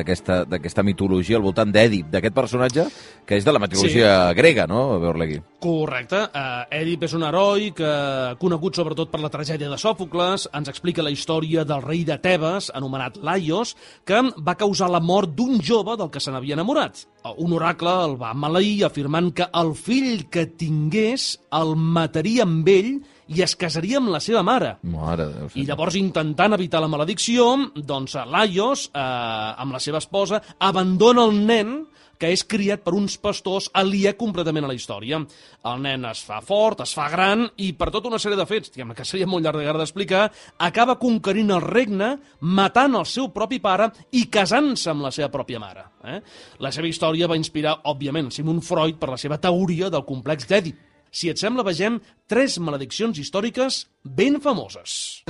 mitologia 0.81 1.37
al 1.37 1.43
voltant 1.45 1.69
d'Èdip, 1.69 2.07
d'aquest 2.09 2.33
personatge 2.33 2.87
que 3.29 3.37
és 3.37 3.45
de 3.45 3.53
la 3.53 3.61
mitologia 3.61 4.31
sí. 4.31 4.37
grega, 4.39 4.65
no, 4.65 4.97
Beorlegui? 5.03 5.37
Correcte. 5.61 6.17
Uh, 6.33 6.65
Èdip 6.73 7.05
és 7.05 7.13
un 7.13 7.27
heroi 7.27 7.69
que, 7.77 7.93
conegut 8.41 8.73
sobretot 8.81 9.13
per 9.13 9.21
la 9.21 9.29
tragèdia 9.29 9.69
de 9.69 9.77
Sòfocles, 9.77 10.47
ens 10.57 10.73
explica 10.73 11.05
la 11.05 11.13
història 11.13 11.61
del 11.61 11.85
rei 11.85 12.01
de 12.09 12.17
Tebes, 12.25 12.73
anomenat 12.73 13.21
Laios, 13.21 13.77
que 14.01 14.17
va 14.41 14.57
causar 14.57 14.89
la 14.89 15.03
mort 15.03 15.37
d'un 15.37 15.61
jove 15.61 15.93
del 16.01 16.09
que 16.09 16.23
se 16.23 16.33
n'havia 16.33 16.57
enamorat. 16.57 17.05
Un 17.37 17.53
oracle 17.53 17.93
el 18.09 18.17
va 18.17 18.33
maleir 18.33 18.89
afirmant 18.89 19.29
que 19.29 19.45
el 19.61 19.77
fill 19.77 20.25
que 20.33 20.49
tingués 20.49 21.35
el 21.53 21.77
mataria 21.77 22.49
amb 22.49 22.65
ell 22.79 22.95
i 23.27 23.43
es 23.45 23.55
casaria 23.59 23.99
amb 24.01 24.11
la 24.13 24.21
seva 24.23 24.43
mare. 24.43 24.75
Mare 24.83 25.29
Déu 25.31 25.53
I 25.55 25.65
llavors, 25.67 25.95
intentant 25.99 26.57
evitar 26.57 26.81
la 26.83 26.91
maledicció, 26.91 27.53
doncs 27.75 28.17
Laios, 28.27 28.89
eh, 28.93 28.99
amb 28.99 29.73
la 29.73 29.79
seva 29.83 30.01
esposa, 30.03 30.41
abandona 30.59 31.27
el 31.27 31.45
nen 31.45 31.75
que 32.23 32.29
és 32.31 32.45
criat 32.47 32.83
per 32.85 32.93
uns 32.95 33.17
pastors 33.19 33.67
aliè 33.75 34.13
completament 34.15 34.63
a 34.63 34.69
la 34.71 34.77
història. 34.77 35.19
El 35.67 35.81
nen 35.83 36.05
es 36.07 36.21
fa 36.23 36.39
fort, 36.45 36.83
es 36.85 36.93
fa 36.95 37.09
gran 37.11 37.43
i 37.59 37.73
per 37.75 37.89
tota 37.91 38.07
una 38.07 38.19
sèrie 38.21 38.39
de 38.39 38.45
fets, 38.47 38.71
diguem 38.71 38.93
que 38.95 39.07
seria 39.07 39.27
molt 39.27 39.43
llarg 39.43 39.59
d'explicar, 39.81 40.29
acaba 40.63 40.95
conquerint 41.01 41.51
el 41.51 41.65
regne, 41.65 42.13
matant 42.39 42.95
el 43.01 43.09
seu 43.09 43.27
propi 43.35 43.59
pare 43.63 43.89
i 44.15 44.27
casant-se 44.31 44.93
amb 44.93 45.03
la 45.03 45.11
seva 45.11 45.31
pròpia 45.33 45.59
mare. 45.59 45.83
Eh? 46.07 46.21
La 46.63 46.71
seva 46.71 46.87
història 46.87 47.27
va 47.27 47.39
inspirar, 47.39 47.81
òbviament, 47.91 48.31
Simon 48.31 48.63
Freud 48.63 49.01
per 49.01 49.11
la 49.11 49.19
seva 49.19 49.41
teoria 49.43 49.91
del 49.91 50.07
complex 50.07 50.47
d'Èdip. 50.47 50.92
Si 51.13 51.29
et 51.29 51.37
sembla, 51.37 51.61
vegem 51.61 51.99
tres 52.25 52.57
malediccions 52.57 53.19
històriques 53.21 53.83
ben 54.01 54.39
famoses. 54.41 55.21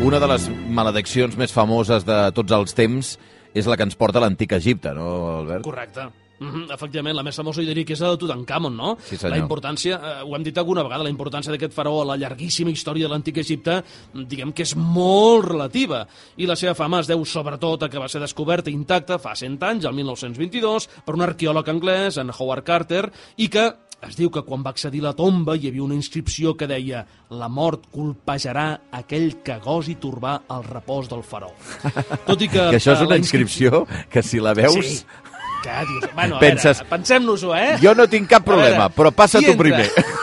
Una 0.00 0.18
de 0.20 0.26
les 0.28 0.48
malediccions 0.68 1.36
més 1.40 1.52
famoses 1.56 2.04
de 2.04 2.22
tots 2.36 2.52
els 2.52 2.76
temps 2.76 3.16
és 3.56 3.64
la 3.64 3.76
que 3.80 3.88
ens 3.88 3.96
porta 3.96 4.20
l'antic 4.20 4.52
Egipte, 4.60 4.92
no, 4.92 5.06
Albert? 5.40 5.64
Correcte. 5.64 6.10
Mm 6.40 6.48
-hmm, 6.48 6.72
efectivament, 6.72 7.14
la 7.14 7.22
més 7.22 7.36
famosa 7.36 7.60
jo 7.60 7.68
diria 7.68 7.84
que 7.84 7.92
és 7.92 8.00
la 8.00 8.10
de 8.10 8.16
Tutankamon, 8.16 8.74
no? 8.74 8.96
Sí, 9.04 9.16
senyor. 9.16 9.36
La 9.36 9.42
importància, 9.42 10.00
eh, 10.02 10.22
ho 10.24 10.34
hem 10.34 10.42
dit 10.42 10.56
alguna 10.56 10.82
vegada, 10.82 11.04
la 11.04 11.10
importància 11.10 11.50
d'aquest 11.52 11.72
faraó 11.72 12.00
a 12.00 12.04
la 12.06 12.16
llarguíssima 12.16 12.70
història 12.70 13.06
de 13.06 13.12
l'antic 13.12 13.36
Egipte, 13.36 13.84
diguem 14.14 14.52
que 14.52 14.62
és 14.62 14.74
molt 14.74 15.44
relativa, 15.44 16.06
i 16.36 16.46
la 16.46 16.56
seva 16.56 16.74
fama 16.74 17.00
es 17.00 17.06
deu 17.06 17.22
sobretot 17.26 17.82
a 17.82 17.88
que 17.90 17.98
va 17.98 18.08
ser 18.08 18.20
descoberta 18.20 18.70
intacta 18.70 19.18
fa 19.18 19.34
100 19.36 19.62
anys, 19.62 19.84
el 19.84 19.92
1922, 19.92 20.88
per 21.04 21.14
un 21.14 21.22
arqueòleg 21.22 21.68
anglès, 21.68 22.16
en 22.16 22.30
Howard 22.30 22.64
Carter, 22.64 23.12
i 23.36 23.48
que 23.48 23.74
es 24.08 24.16
diu 24.16 24.30
que 24.30 24.40
quan 24.42 24.62
va 24.64 24.70
accedir 24.70 25.00
a 25.00 25.10
la 25.10 25.12
tomba 25.12 25.56
hi 25.56 25.68
havia 25.68 25.82
una 25.82 25.94
inscripció 25.94 26.56
que 26.56 26.66
deia 26.66 27.04
la 27.28 27.48
mort 27.48 27.90
colpejarà 27.92 28.80
aquell 28.90 29.42
que 29.44 29.58
gosi 29.58 29.96
turbar 29.96 30.40
el 30.48 30.64
repòs 30.64 31.10
del 31.10 31.22
faraó. 31.22 31.52
Tot 32.28 32.40
i 32.40 32.48
que... 32.48 32.70
que 32.70 32.80
això 32.80 32.96
és 32.96 33.02
una 33.02 33.16
inscripció 33.16 33.86
que 34.08 34.22
si 34.22 34.40
la 34.40 34.54
veus... 34.54 34.86
Sí 34.86 35.28
què 35.64 35.82
dius? 35.88 36.08
Bueno, 36.14 36.36
a 36.36 36.42
Penses... 36.42 36.82
pensem-nos-ho, 36.90 37.54
eh? 37.56 37.76
Jo 37.82 37.94
no 37.98 38.08
tinc 38.10 38.28
cap 38.30 38.44
problema, 38.46 38.86
veure, 38.88 38.96
però 38.96 39.14
passa 39.14 39.42
tu 39.44 39.56
primer. 39.58 39.88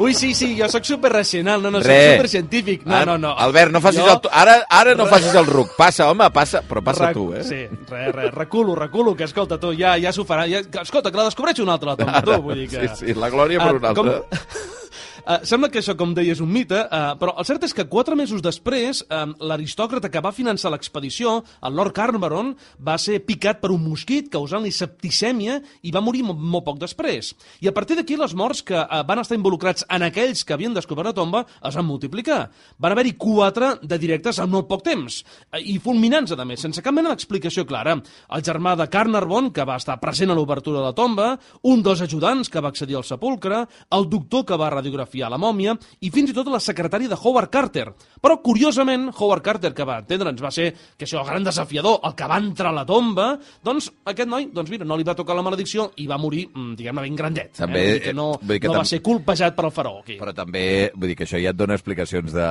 Ui, 0.00 0.14
sí, 0.14 0.32
sí, 0.32 0.54
jo 0.56 0.64
sóc 0.72 0.86
superracional, 0.88 1.60
no, 1.60 1.70
no, 1.70 1.82
Re. 1.84 1.92
soc 1.92 2.14
supercientífic. 2.14 2.86
No, 2.88 3.02
no, 3.04 3.18
no. 3.20 3.34
Albert, 3.36 3.74
no 3.74 3.82
facis 3.84 4.00
jo... 4.00 4.14
el... 4.14 4.30
Ara, 4.32 4.54
ara 4.72 4.94
no 4.96 5.04
facis 5.10 5.36
el 5.36 5.44
ruc. 5.44 5.74
Passa, 5.76 6.08
home, 6.08 6.30
passa, 6.32 6.62
però 6.64 6.80
passa 6.84 7.10
Rec... 7.10 7.18
tu, 7.18 7.26
eh? 7.36 7.44
Sí, 7.44 7.60
res, 7.90 8.08
res, 8.16 8.32
reculo, 8.32 8.74
reculo, 8.78 9.12
que 9.16 9.28
escolta, 9.28 9.60
tu, 9.60 9.74
ja, 9.76 9.98
ja 10.00 10.14
s'ho 10.16 10.24
farà. 10.24 10.48
Ja... 10.48 10.64
Escolta, 10.80 11.12
que 11.12 11.20
la 11.20 11.28
descobreixo 11.28 11.66
una 11.66 11.76
altra, 11.76 11.92
la 11.92 12.00
tomba, 12.00 12.24
tu, 12.24 12.42
vull 12.48 12.62
dir 12.62 12.68
que... 12.72 12.88
Sí, 12.88 13.04
sí, 13.04 13.18
la 13.18 13.28
glòria 13.28 13.60
per 13.60 13.74
uh, 13.74 13.80
una 13.82 13.92
altra. 13.92 14.20
Com... 14.24 14.78
Uh, 15.20 15.40
sembla 15.44 15.68
que 15.68 15.80
això, 15.80 15.94
com 15.98 16.14
deia, 16.16 16.32
és 16.32 16.40
un 16.40 16.48
mite, 16.52 16.78
uh, 16.80 17.12
però 17.20 17.34
el 17.38 17.46
cert 17.48 17.64
és 17.66 17.74
que 17.76 17.84
quatre 17.90 18.16
mesos 18.16 18.40
després, 18.44 19.02
uh, 19.04 19.26
l'aristòcrata 19.44 20.08
que 20.12 20.22
va 20.24 20.32
finançar 20.32 20.72
l'expedició, 20.72 21.40
el 21.66 21.76
Lord 21.76 21.94
Carnarvon, 21.96 22.54
va 22.80 22.96
ser 22.98 23.20
picat 23.26 23.60
per 23.60 23.72
un 23.74 23.82
mosquit 23.84 24.30
causant-li 24.32 24.72
septicèmia 24.72 25.58
i 25.84 25.92
va 25.92 26.02
morir 26.04 26.24
molt, 26.26 26.40
molt 26.40 26.66
poc 26.66 26.80
després. 26.80 27.34
I 27.60 27.68
a 27.68 27.74
partir 27.76 27.98
d'aquí 27.98 28.16
les 28.20 28.34
morts 28.38 28.64
que 28.66 28.78
uh, 28.78 29.02
van 29.06 29.20
estar 29.22 29.36
involucrats 29.38 29.84
en 29.92 30.06
aquells 30.08 30.44
que 30.44 30.56
havien 30.56 30.74
descobert 30.76 31.10
la 31.10 31.16
tomba 31.16 31.44
es 31.44 31.76
van 31.76 31.88
multiplicar. 31.88 32.40
Van 32.80 32.96
haver-hi 32.96 33.14
quatre 33.20 33.74
de 33.82 34.00
directes 34.00 34.40
en 34.40 34.50
molt 34.50 34.70
poc 34.70 34.84
temps, 34.88 35.20
uh, 35.52 35.60
i 35.60 35.76
fulminants, 35.82 36.32
a 36.32 36.48
més, 36.48 36.64
sense 36.64 36.82
cap 36.82 36.96
mena 36.96 37.12
d'explicació 37.12 37.66
clara. 37.68 37.98
El 38.32 38.46
germà 38.46 38.74
de 38.78 38.88
Carnarvon, 38.88 39.52
que 39.52 39.68
va 39.68 39.76
estar 39.80 40.00
present 40.00 40.32
a 40.32 40.38
l'obertura 40.38 40.80
de 40.80 40.88
la 40.88 40.96
tomba, 40.96 41.34
un 41.68 41.84
dels 41.84 42.00
ajudants 42.06 42.48
que 42.48 42.64
va 42.64 42.72
accedir 42.72 42.96
al 42.96 43.04
sepulcre, 43.04 43.66
el 43.92 44.08
doctor 44.08 44.46
que 44.48 44.56
va 44.56 44.72
radiografiar 44.72 45.19
fotografiar 45.20 45.30
la 45.30 45.38
mòmia 45.38 45.76
i 46.00 46.10
fins 46.10 46.30
i 46.30 46.34
tot 46.34 46.48
la 46.48 46.60
secretària 46.60 47.08
de 47.08 47.16
Howard 47.16 47.50
Carter. 47.50 47.92
Però, 48.20 48.40
curiosament, 48.42 49.10
Howard 49.16 49.44
Carter, 49.44 49.72
que 49.74 49.84
va 49.84 50.00
entendre'ns, 50.00 50.40
va 50.40 50.50
ser 50.50 50.72
que 50.96 51.06
això, 51.06 51.20
el 51.20 51.26
gran 51.28 51.44
desafiador, 51.44 52.00
el 52.04 52.14
que 52.14 52.28
va 52.28 52.38
entrar 52.38 52.70
a 52.70 52.78
la 52.80 52.86
tomba, 52.86 53.38
doncs 53.64 53.90
aquest 54.04 54.28
noi, 54.28 54.50
doncs 54.52 54.70
mira, 54.70 54.84
no 54.84 54.96
li 54.96 55.04
va 55.04 55.14
tocar 55.14 55.36
la 55.36 55.42
maledicció 55.42 55.90
i 55.96 56.06
va 56.06 56.18
morir, 56.18 56.48
mm, 56.48 56.76
diguem-ne, 56.76 57.02
ben 57.02 57.16
grandet. 57.16 57.52
Eh? 57.54 57.58
També, 57.60 57.80
eh? 57.80 57.86
Vull 57.86 57.98
dir 57.98 58.04
que 58.06 58.14
no, 58.14 58.28
vull 58.40 58.54
dir 58.54 58.60
que 58.60 58.72
no 58.72 58.80
va 58.80 58.88
ser 58.88 59.02
colpejat 59.02 59.56
per 59.56 59.66
el 59.66 59.74
faraó. 59.74 60.00
Aquí. 60.00 60.18
Però 60.20 60.34
també, 60.34 60.90
vull 60.94 61.12
dir 61.12 61.16
que 61.16 61.26
això 61.28 61.40
ja 61.40 61.54
et 61.54 61.56
dona 61.56 61.76
explicacions 61.76 62.32
de, 62.32 62.48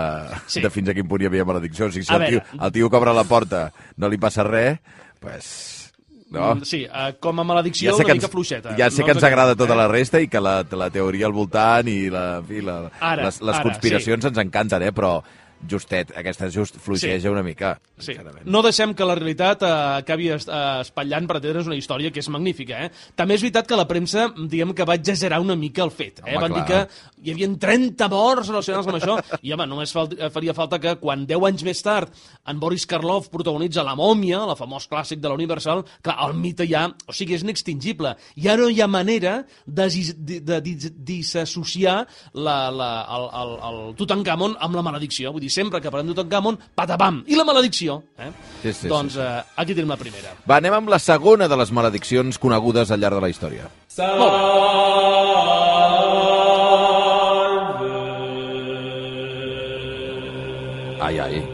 sí. 0.47 0.62
de 0.62 0.73
fins 0.73 0.89
a 0.89 0.97
quin 0.97 1.08
punt 1.10 1.23
hi 1.23 1.29
havia 1.29 1.47
maledicció. 1.47 1.89
O 1.89 1.93
sigui, 1.93 2.05
si 2.05 2.13
el 2.13 2.27
tio, 2.27 2.45
el 2.60 2.71
tio 2.75 2.89
que 2.89 2.99
obre 2.99 3.13
la 3.15 3.25
porta 3.29 3.69
no 3.97 4.10
li 4.10 4.19
passa 4.21 4.45
res, 4.47 4.79
pues, 5.19 5.79
no? 6.30 6.56
Mm, 6.56 6.68
sí, 6.68 6.84
uh, 6.86 7.12
com 7.22 7.42
a 7.42 7.46
maledicció 7.48 7.92
ja 7.92 7.98
una 7.98 8.13
mica 8.13 8.28
ens, 8.28 8.34
fluixeta. 8.34 8.76
Ja 8.78 8.89
sé 8.94 9.02
no 9.02 9.10
que 9.10 9.18
ens 9.18 9.26
agrada 9.26 9.58
tota 9.60 9.78
la 9.78 9.88
resta 9.92 10.22
i 10.22 10.30
que 10.32 10.42
la, 10.42 10.62
la 10.70 10.89
teoria 10.94 11.28
al 11.30 11.36
voltant 11.36 11.89
i 11.89 12.00
la, 12.13 12.26
en 12.39 12.48
fi, 12.50 12.63
la, 12.65 12.80
ara, 13.00 13.28
les, 13.28 13.42
les 13.42 13.56
ara, 13.56 13.65
conspiracions 13.65 14.26
sí. 14.26 14.32
ens 14.32 14.42
encanten, 14.46 14.86
eh? 14.86 14.94
però 14.96 15.18
justet, 15.67 16.13
aquesta 16.17 16.50
just 16.54 16.78
fluixeja 16.80 17.19
sí. 17.22 17.32
una 17.32 17.43
mica. 17.43 17.74
Sí. 18.00 18.15
No 18.45 18.62
deixem 18.63 18.93
que 18.95 19.08
la 19.08 19.15
realitat 19.17 19.63
eh, 19.65 19.72
acabi 20.00 20.30
eh, 20.32 20.39
espatllant 20.39 21.28
per 21.28 21.39
atendre's 21.39 21.67
una 21.67 21.78
història 21.80 22.12
que 22.13 22.22
és 22.24 22.30
magnífica. 22.32 22.86
Eh? 22.86 23.13
També 23.19 23.36
és 23.36 23.43
veritat 23.43 23.67
que 23.67 23.80
la 23.80 23.88
premsa, 23.89 24.30
diguem 24.39 24.74
que 24.78 24.88
va 24.88 24.95
exagerar 25.00 25.41
una 25.43 25.58
mica 25.60 25.84
el 25.84 25.91
fet. 25.91 26.22
Eh? 26.24 26.36
Home, 26.36 26.43
Van 26.45 26.56
clar. 26.56 26.62
dir 26.62 26.67
que 26.69 27.26
hi 27.26 27.34
havia 27.34 27.50
30 27.67 28.10
morts 28.13 28.52
relacionats 28.54 28.88
amb 28.88 29.00
això, 29.00 29.17
i 29.45 29.54
home, 29.56 29.67
només 29.69 29.93
fal 29.95 30.10
faria 30.34 30.56
falta 30.58 30.80
que 30.82 30.95
quan 31.02 31.26
10 31.30 31.48
anys 31.50 31.65
més 31.67 31.84
tard 31.86 32.15
en 32.48 32.60
Boris 32.62 32.88
Karloff 32.89 33.30
protagonitza 33.34 33.84
La 33.86 33.98
mòmia, 34.00 34.41
la 34.48 34.58
famós 34.60 34.88
clàssic 34.89 35.19
de 35.19 35.30
la 35.30 35.38
Universal, 35.38 35.84
clar, 36.06 36.17
el 36.28 36.36
mite 36.39 36.67
ja, 36.69 36.86
o 37.08 37.15
sigui, 37.15 37.36
és 37.38 37.43
inextingible. 37.45 38.15
Ja 38.39 38.56
no 38.60 38.69
hi 38.69 38.82
ha 38.82 38.88
manera 38.88 39.39
de, 39.65 39.89
de, 40.15 40.39
de, 40.39 40.60
de 40.62 40.91
disassociar 41.10 42.00
la, 42.34 42.58
la, 42.72 42.89
el, 43.17 43.28
el, 43.41 43.56
el 43.69 43.80
Tutankamon 44.00 44.56
amb 44.60 44.78
la 44.78 44.86
maledicció. 44.86 45.34
Vull 45.36 45.43
dir, 45.43 45.48
sempre 45.49 45.81
que 45.81 45.91
parlem 45.91 46.12
de 46.12 46.15
Tutankamon, 46.15 46.59
patapam, 46.75 47.23
i 47.27 47.38
la 47.38 47.45
maledicció. 47.47 47.99
Eh? 48.17 48.31
Sí, 48.62 48.73
sí, 48.73 48.88
doncs 48.91 49.13
sí, 49.13 49.19
sí. 49.19 49.25
Eh, 49.25 49.43
aquí 49.63 49.75
tenim 49.75 49.91
la 49.91 49.99
primera. 49.99 50.33
Va, 50.45 50.57
anem 50.59 50.79
amb 50.79 50.89
la 50.89 50.99
segona 50.99 51.47
de 51.49 51.59
les 51.59 51.71
malediccions 51.71 52.39
conegudes 52.41 52.91
al 52.91 52.99
llarg 53.01 53.19
de 53.19 53.25
la 53.27 53.29
història. 53.33 53.69
Ai, 60.99 61.17
ai. 61.19 61.48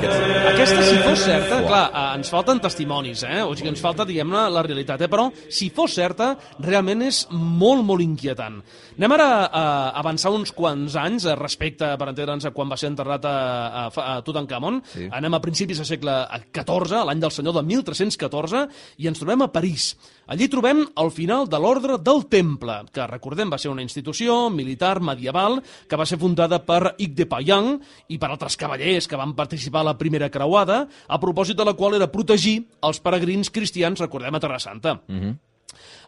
Aquesta, 0.00 0.82
si 0.82 0.96
fos 1.04 1.20
certa, 1.24 1.58
clar, 1.66 1.82
eh, 1.92 2.04
ens 2.16 2.30
falten 2.32 2.60
testimonis, 2.62 3.22
eh? 3.28 3.42
O 3.44 3.52
sigui, 3.56 3.68
ens 3.72 3.82
falta, 3.84 4.06
diguem-ne, 4.08 4.46
la 4.52 4.62
realitat, 4.64 5.02
eh? 5.04 5.08
Però, 5.12 5.26
si 5.52 5.68
fos 5.74 5.92
certa, 5.98 6.30
realment 6.64 7.04
és 7.04 7.26
molt, 7.32 7.84
molt 7.84 8.04
inquietant. 8.04 8.60
Anem 8.96 9.14
ara 9.16 9.28
a 9.46 9.64
avançar 10.00 10.32
uns 10.32 10.54
quants 10.56 10.96
anys 11.00 11.26
eh, 11.28 11.36
respecte, 11.36 11.90
per 12.00 12.08
entendre'ns, 12.08 12.48
a 12.48 12.54
quan 12.56 12.72
va 12.72 12.78
ser 12.80 12.90
enterrat 12.92 13.28
a, 13.28 13.34
a, 13.82 13.84
a 13.88 14.14
Tutankamon. 14.24 14.80
Sí. 14.94 15.10
Anem 15.20 15.36
a 15.36 15.42
principis 15.44 15.82
del 15.82 15.88
segle 15.88 16.16
XIV, 16.48 17.04
l'any 17.08 17.20
del 17.20 17.34
senyor 17.34 17.58
de 17.60 17.64
1314, 17.68 18.64
i 19.04 19.10
ens 19.10 19.20
trobem 19.20 19.44
a 19.44 19.50
París. 19.52 19.92
Allí 20.30 20.46
trobem 20.46 20.84
el 21.02 21.08
final 21.10 21.48
de 21.50 21.58
l'Ordre 21.58 21.96
del 21.98 22.24
Temple, 22.30 22.76
que, 22.94 23.06
recordem, 23.10 23.50
va 23.52 23.58
ser 23.58 23.72
una 23.72 23.82
institució 23.82 24.46
militar 24.54 25.00
medieval 25.02 25.58
que 25.88 25.98
va 25.98 26.06
ser 26.06 26.20
fundada 26.22 26.60
per 26.64 26.94
Hugues 26.94 27.16
de 27.18 27.26
Payan 27.26 27.72
i 28.08 28.18
per 28.20 28.30
altres 28.30 28.56
cavallers 28.60 29.08
que 29.10 29.18
van 29.18 29.34
participar 29.34 29.82
a 29.82 29.89
la 29.89 29.89
primera 29.98 30.30
creuada, 30.30 30.86
a 31.08 31.20
propòsit 31.20 31.56
de 31.56 31.64
la 31.64 31.74
qual 31.74 31.94
era 31.98 32.10
protegir 32.10 32.58
els 32.86 33.00
peregrins 33.00 33.50
cristians, 33.50 34.00
recordem, 34.00 34.34
a 34.34 34.40
Terra 34.40 34.58
Santa. 34.58 35.00
Mm 35.06 35.20
-hmm. 35.20 35.38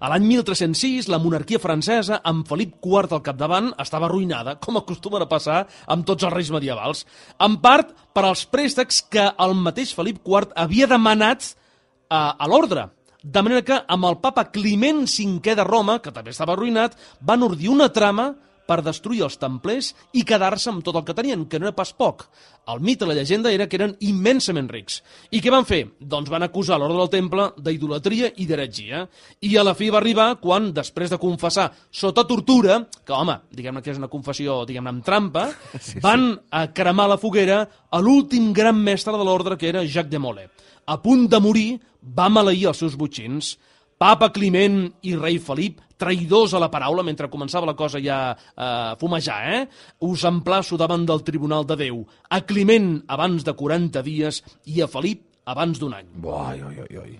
A 0.02 0.08
l'any 0.10 0.24
1306, 0.26 1.08
la 1.12 1.20
monarquia 1.22 1.60
francesa, 1.62 2.20
amb 2.24 2.46
Felip 2.48 2.74
IV 2.82 3.12
al 3.12 3.22
capdavant, 3.22 3.72
estava 3.78 4.08
arruïnada, 4.08 4.56
com 4.58 4.76
acostumen 4.76 5.22
a 5.22 5.28
passar 5.30 5.66
amb 5.86 6.06
tots 6.08 6.24
els 6.24 6.34
reis 6.34 6.50
medievals. 6.50 7.04
En 7.38 7.56
part 7.62 7.92
per 8.12 8.24
als 8.24 8.44
préstecs 8.50 9.02
que 9.12 9.28
el 9.38 9.54
mateix 9.54 9.94
Felip 9.94 10.18
IV 10.26 10.50
havia 10.56 10.88
demanat 10.90 11.54
a, 12.10 12.36
a 12.38 12.50
l'ordre. 12.50 12.88
De 13.22 13.42
manera 13.46 13.62
que, 13.62 13.78
amb 13.86 14.08
el 14.08 14.18
papa 14.18 14.48
Climent 14.50 15.04
V 15.06 15.54
de 15.54 15.64
Roma, 15.64 16.00
que 16.02 16.10
també 16.10 16.34
estava 16.34 16.56
arruïnat, 16.56 16.98
van 17.20 17.46
ordir 17.46 17.70
una 17.70 17.92
trama 17.94 18.32
per 18.72 18.80
destruir 18.84 19.20
els 19.26 19.36
templers 19.36 19.92
i 20.16 20.24
quedar-se 20.24 20.70
amb 20.72 20.84
tot 20.86 20.96
el 20.96 21.04
que 21.04 21.16
tenien, 21.16 21.44
que 21.44 21.60
no 21.60 21.68
era 21.68 21.76
pas 21.76 21.92
poc. 21.92 22.24
El 22.72 22.80
mite, 22.80 23.04
la 23.04 23.16
llegenda, 23.18 23.50
era 23.52 23.66
que 23.68 23.76
eren 23.76 23.96
immensament 24.06 24.70
rics. 24.70 25.00
I 25.34 25.42
què 25.42 25.52
van 25.52 25.66
fer? 25.68 25.82
Doncs 25.98 26.30
van 26.32 26.46
acusar 26.46 26.78
l'ordre 26.78 27.00
del 27.02 27.10
temple 27.12 27.48
d'idolatria 27.58 28.30
i 28.38 28.46
d'heretgia. 28.46 29.02
I 29.42 29.56
a 29.58 29.64
la 29.66 29.74
fi 29.76 29.90
va 29.92 29.98
arribar 30.00 30.28
quan, 30.40 30.70
després 30.72 31.10
de 31.12 31.18
confessar 31.20 31.68
sota 31.90 32.24
tortura, 32.28 32.78
que, 33.02 33.12
home, 33.16 33.40
diguem-ne 33.52 33.82
que 33.82 33.92
és 33.92 34.00
una 34.00 34.10
confessió, 34.12 34.62
diguem-ne, 34.68 34.94
amb 34.94 35.06
trampa, 35.06 35.48
sí, 35.74 35.96
sí. 35.96 36.04
van 36.04 36.30
a 36.50 36.68
cremar 36.72 37.10
la 37.10 37.18
foguera 37.20 37.64
a 37.90 38.00
l'últim 38.00 38.52
gran 38.56 38.78
mestre 38.78 39.18
de 39.18 39.26
l'ordre, 39.26 39.58
que 39.58 39.68
era 39.68 39.84
Jacques 39.84 40.14
de 40.14 40.22
Molay. 40.22 40.48
A 40.86 41.00
punt 41.02 41.28
de 41.30 41.42
morir, 41.42 41.68
va 42.02 42.30
maleir 42.30 42.70
els 42.70 42.80
seus 42.82 42.96
butxins. 42.98 43.56
Papa 44.02 44.32
Climent 44.34 44.88
i 45.06 45.12
rei 45.14 45.36
Felip, 45.38 45.76
traïdors 45.94 46.56
a 46.56 46.58
la 46.58 46.66
paraula, 46.72 47.04
mentre 47.06 47.28
començava 47.30 47.68
la 47.68 47.76
cosa 47.78 48.00
ja 48.02 48.32
a 48.34 48.96
fumejar, 48.98 49.36
eh? 49.46 49.60
Us 50.02 50.24
emplaço 50.26 50.74
davant 50.74 51.04
del 51.06 51.22
Tribunal 51.22 51.62
de 51.68 51.76
Déu. 51.84 52.00
A 52.26 52.40
Climent 52.42 52.96
abans 53.06 53.44
de 53.46 53.54
40 53.54 54.02
dies 54.02 54.40
i 54.66 54.82
a 54.82 54.88
Felip 54.90 55.22
abans 55.46 55.78
d'un 55.78 55.94
any. 55.94 56.08
Ai, 56.18 56.58
ai, 56.66 56.80
ai, 56.82 56.98
ai. 56.98 57.12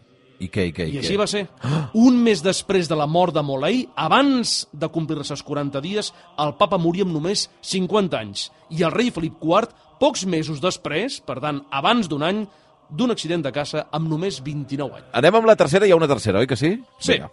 I 0.42 0.48
què, 0.50 0.64
i 0.72 0.74
què, 0.74 0.88
i, 0.88 0.96
I 0.96 0.96
què? 0.96 1.04
així 1.04 1.20
va 1.20 1.28
ser. 1.30 1.44
Un 2.08 2.18
mes 2.24 2.42
després 2.42 2.90
de 2.90 2.98
la 2.98 3.06
mort 3.06 3.36
de 3.36 3.44
Molay, 3.46 3.84
abans 3.94 4.64
de 4.74 4.88
complir-se 4.90 5.36
els 5.36 5.44
40 5.46 5.84
dies, 5.86 6.10
el 6.42 6.56
papa 6.58 6.82
moria 6.82 7.06
amb 7.06 7.14
només 7.14 7.46
50 7.62 8.18
anys. 8.18 8.48
I 8.74 8.82
el 8.82 8.90
rei 8.96 9.14
Felip 9.14 9.38
IV, 9.38 9.70
pocs 10.02 10.26
mesos 10.26 10.58
després, 10.58 11.20
per 11.22 11.38
tant, 11.46 11.62
abans 11.70 12.10
d'un 12.10 12.26
any, 12.26 12.42
d'un 12.92 13.10
accident 13.14 13.42
de 13.44 13.52
caça 13.54 13.86
amb 13.90 14.08
només 14.12 14.42
29 14.44 15.00
anys. 15.00 15.10
Anem 15.22 15.40
amb 15.40 15.48
la 15.48 15.56
tercera, 15.56 15.88
hi 15.88 15.92
ha 15.94 15.98
una 15.98 16.10
tercera, 16.10 16.44
oi 16.44 16.50
que 16.50 16.60
sí? 16.60 16.76
Sí. 16.98 17.16
Vinga. 17.16 17.32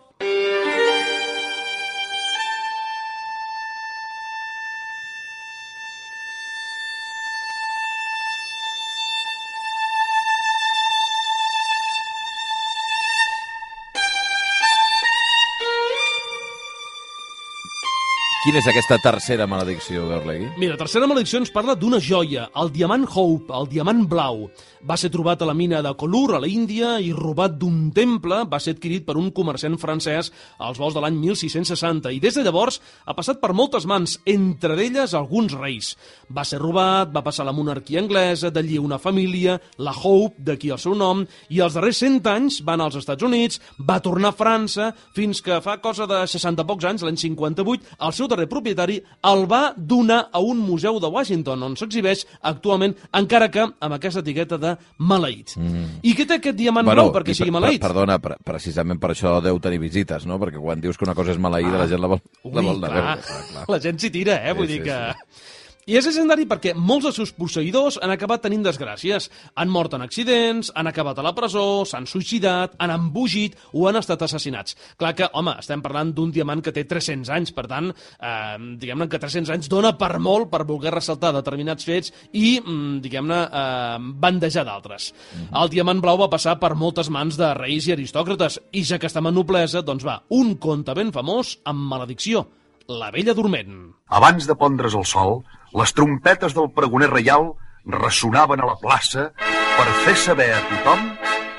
Quina 18.49 18.63
és 18.63 18.67
aquesta 18.71 18.95
tercera 18.97 19.45
maledicció, 19.45 20.07
Garlegui? 20.09 20.47
Mira, 20.57 20.73
la 20.73 20.79
tercera 20.79 21.05
maledicció 21.05 21.37
ens 21.37 21.51
parla 21.53 21.75
d'una 21.77 21.99
joia, 22.01 22.47
el 22.57 22.71
diamant 22.73 23.03
Hope, 23.05 23.53
el 23.53 23.67
diamant 23.69 23.99
blau. 24.09 24.47
Va 24.89 24.95
ser 24.97 25.11
trobat 25.13 25.43
a 25.43 25.45
la 25.45 25.53
mina 25.53 25.83
de 25.85 25.91
Colur, 25.99 26.33
a 26.33 26.39
la 26.41 26.47
Índia, 26.49 26.95
i 26.97 27.11
robat 27.13 27.59
d'un 27.61 27.91
temple, 27.93 28.39
va 28.49 28.57
ser 28.57 28.73
adquirit 28.73 29.05
per 29.05 29.19
un 29.21 29.27
comerciant 29.37 29.75
francès 29.77 30.31
als 30.57 30.79
vols 30.81 30.97
de 30.97 31.03
l'any 31.03 31.19
1660, 31.19 32.09
i 32.09 32.17
des 32.23 32.39
de 32.39 32.45
llavors 32.47 32.79
ha 33.05 33.13
passat 33.13 33.37
per 33.37 33.51
moltes 33.53 33.85
mans, 33.85 34.15
entre 34.25 34.79
elles 34.81 35.13
alguns 35.13 35.53
reis. 35.53 35.91
Va 36.33 36.41
ser 36.41 36.57
robat, 36.63 37.13
va 37.13 37.21
passar 37.21 37.45
a 37.45 37.49
la 37.51 37.53
monarquia 37.53 38.01
anglesa, 38.01 38.49
d'allí 38.49 38.81
una 38.81 38.97
família, 38.97 39.59
la 39.77 39.93
Hope, 39.93 40.41
d'aquí 40.41 40.73
el 40.73 40.81
seu 40.81 40.97
nom, 40.97 41.21
i 41.53 41.61
els 41.61 41.77
darrers 41.77 42.01
100 42.01 42.33
anys 42.33 42.61
van 42.65 42.81
als 42.81 42.97
Estats 42.97 43.29
Units, 43.29 43.61
va 43.77 44.01
tornar 44.01 44.33
a 44.33 44.39
França, 44.41 44.89
fins 45.13 45.45
que 45.45 45.61
fa 45.61 45.77
cosa 45.85 46.09
de 46.09 46.25
60 46.25 46.65
pocs 46.65 46.89
anys, 46.89 47.05
l'any 47.05 47.21
58, 47.27 47.99
el 47.99 48.17
seu 48.17 48.25
darrer 48.25 48.38
propietari 48.47 49.01
el 49.27 49.45
va 49.51 49.73
donar 49.75 50.29
a 50.31 50.39
un 50.39 50.57
museu 50.59 50.99
de 50.99 51.07
Washington, 51.07 51.63
on 51.63 51.75
s'exhibeix 51.75 52.25
actualment, 52.41 52.95
encara 53.13 53.49
que 53.51 53.61
amb 53.67 53.93
aquesta 53.97 54.19
etiqueta 54.21 54.57
de 54.57 54.75
maleït. 54.99 55.57
Mm. 55.57 55.99
I 56.03 56.13
què 56.15 56.27
té 56.27 56.35
aquest 56.39 56.55
diamant 56.55 56.85
blau 56.85 57.11
perquè 57.11 57.33
sigui 57.35 57.51
per- 57.51 57.59
maleït? 57.59 57.81
Per, 57.81 57.87
perdona, 57.89 58.19
pre 58.19 58.37
precisament 58.45 58.99
per 58.99 59.11
això 59.11 59.41
deu 59.41 59.59
tenir 59.59 59.79
visites, 59.79 60.25
no? 60.25 60.39
Perquè 60.39 60.59
quan 60.61 60.79
dius 60.79 60.97
que 60.97 61.03
una 61.05 61.15
cosa 61.15 61.31
és 61.31 61.37
maleïda, 61.41 61.77
la 61.77 61.87
gent 61.87 61.99
la 62.01 62.07
vol, 62.07 62.21
la 62.45 62.61
vol 62.61 62.77
anar 62.83 62.89
a 62.89 62.93
veure. 62.93 63.21
Clar, 63.25 63.43
clar. 63.51 63.65
la 63.69 63.79
gent 63.79 63.99
s'hi 63.99 64.09
tira, 64.11 64.39
eh? 64.47 64.53
Vull 64.53 64.67
Sí, 64.67 64.73
dir 64.79 64.83
sí, 64.83 64.89
que... 64.89 65.58
I 65.87 65.95
és 65.97 66.05
legendari 66.05 66.43
perquè 66.45 66.73
molts 66.75 67.07
dels 67.07 67.15
seus 67.17 67.31
posseïdors 67.33 67.97
han 68.03 68.11
acabat 68.13 68.43
tenint 68.43 68.65
desgràcies. 68.65 69.29
Han 69.57 69.71
mort 69.71 69.95
en 69.95 70.03
accidents, 70.03 70.73
han 70.75 70.89
acabat 70.89 71.17
a 71.17 71.23
la 71.25 71.31
presó, 71.37 71.85
s'han 71.87 72.05
suïcidat, 72.09 72.75
han 72.83 72.91
embogit 72.93 73.55
o 73.71 73.87
han 73.87 73.97
estat 73.97 74.21
assassinats. 74.27 74.75
Clar 74.99 75.15
que, 75.17 75.29
home, 75.33 75.55
estem 75.63 75.81
parlant 75.81 76.11
d'un 76.13 76.33
diamant 76.35 76.61
que 76.61 76.73
té 76.75 76.83
300 76.89 77.31
anys, 77.33 77.53
per 77.55 77.65
tant, 77.71 77.89
eh, 77.89 78.57
diguem-ne 78.81 79.07
que 79.09 79.21
300 79.23 79.53
anys 79.55 79.71
dona 79.71 79.95
per 79.97 80.19
molt 80.19 80.51
per 80.51 80.65
voler 80.67 80.93
ressaltar 80.93 81.33
determinats 81.33 81.87
fets 81.87 82.13
i, 82.33 82.59
mm, 82.59 82.99
diguem-ne, 83.01 83.41
eh, 83.47 83.97
bandejar 84.19 84.67
d'altres. 84.67 85.13
El 85.55 85.69
diamant 85.69 86.01
blau 86.01 86.17
va 86.17 86.29
passar 86.29 86.59
per 86.59 86.75
moltes 86.75 87.09
mans 87.09 87.37
de 87.37 87.53
reis 87.53 87.87
i 87.87 87.93
aristòcrates, 87.93 88.59
i 88.73 88.83
ja 88.83 88.99
que 88.99 89.07
estem 89.07 89.25
en 89.25 89.33
noblesa, 89.33 89.81
doncs 89.81 90.05
va, 90.05 90.21
un 90.29 90.55
conte 90.55 90.93
ben 90.93 91.11
famós 91.11 91.57
amb 91.65 91.79
maledicció, 91.79 92.45
La 92.89 93.11
vella 93.13 93.35
dorment. 93.37 93.73
Abans 94.17 94.47
de 94.49 94.55
pondre's 94.57 94.95
el 94.97 95.03
sol, 95.05 95.43
les 95.77 95.91
trompetes 95.93 96.55
del 96.57 96.71
pregoner 96.73 97.11
reial 97.11 97.51
ressonaven 97.85 98.63
a 98.63 98.69
la 98.71 98.79
plaça 98.81 99.27
per 99.37 99.85
fer 100.07 100.15
saber 100.17 100.47
a 100.55 100.63
tothom 100.71 101.03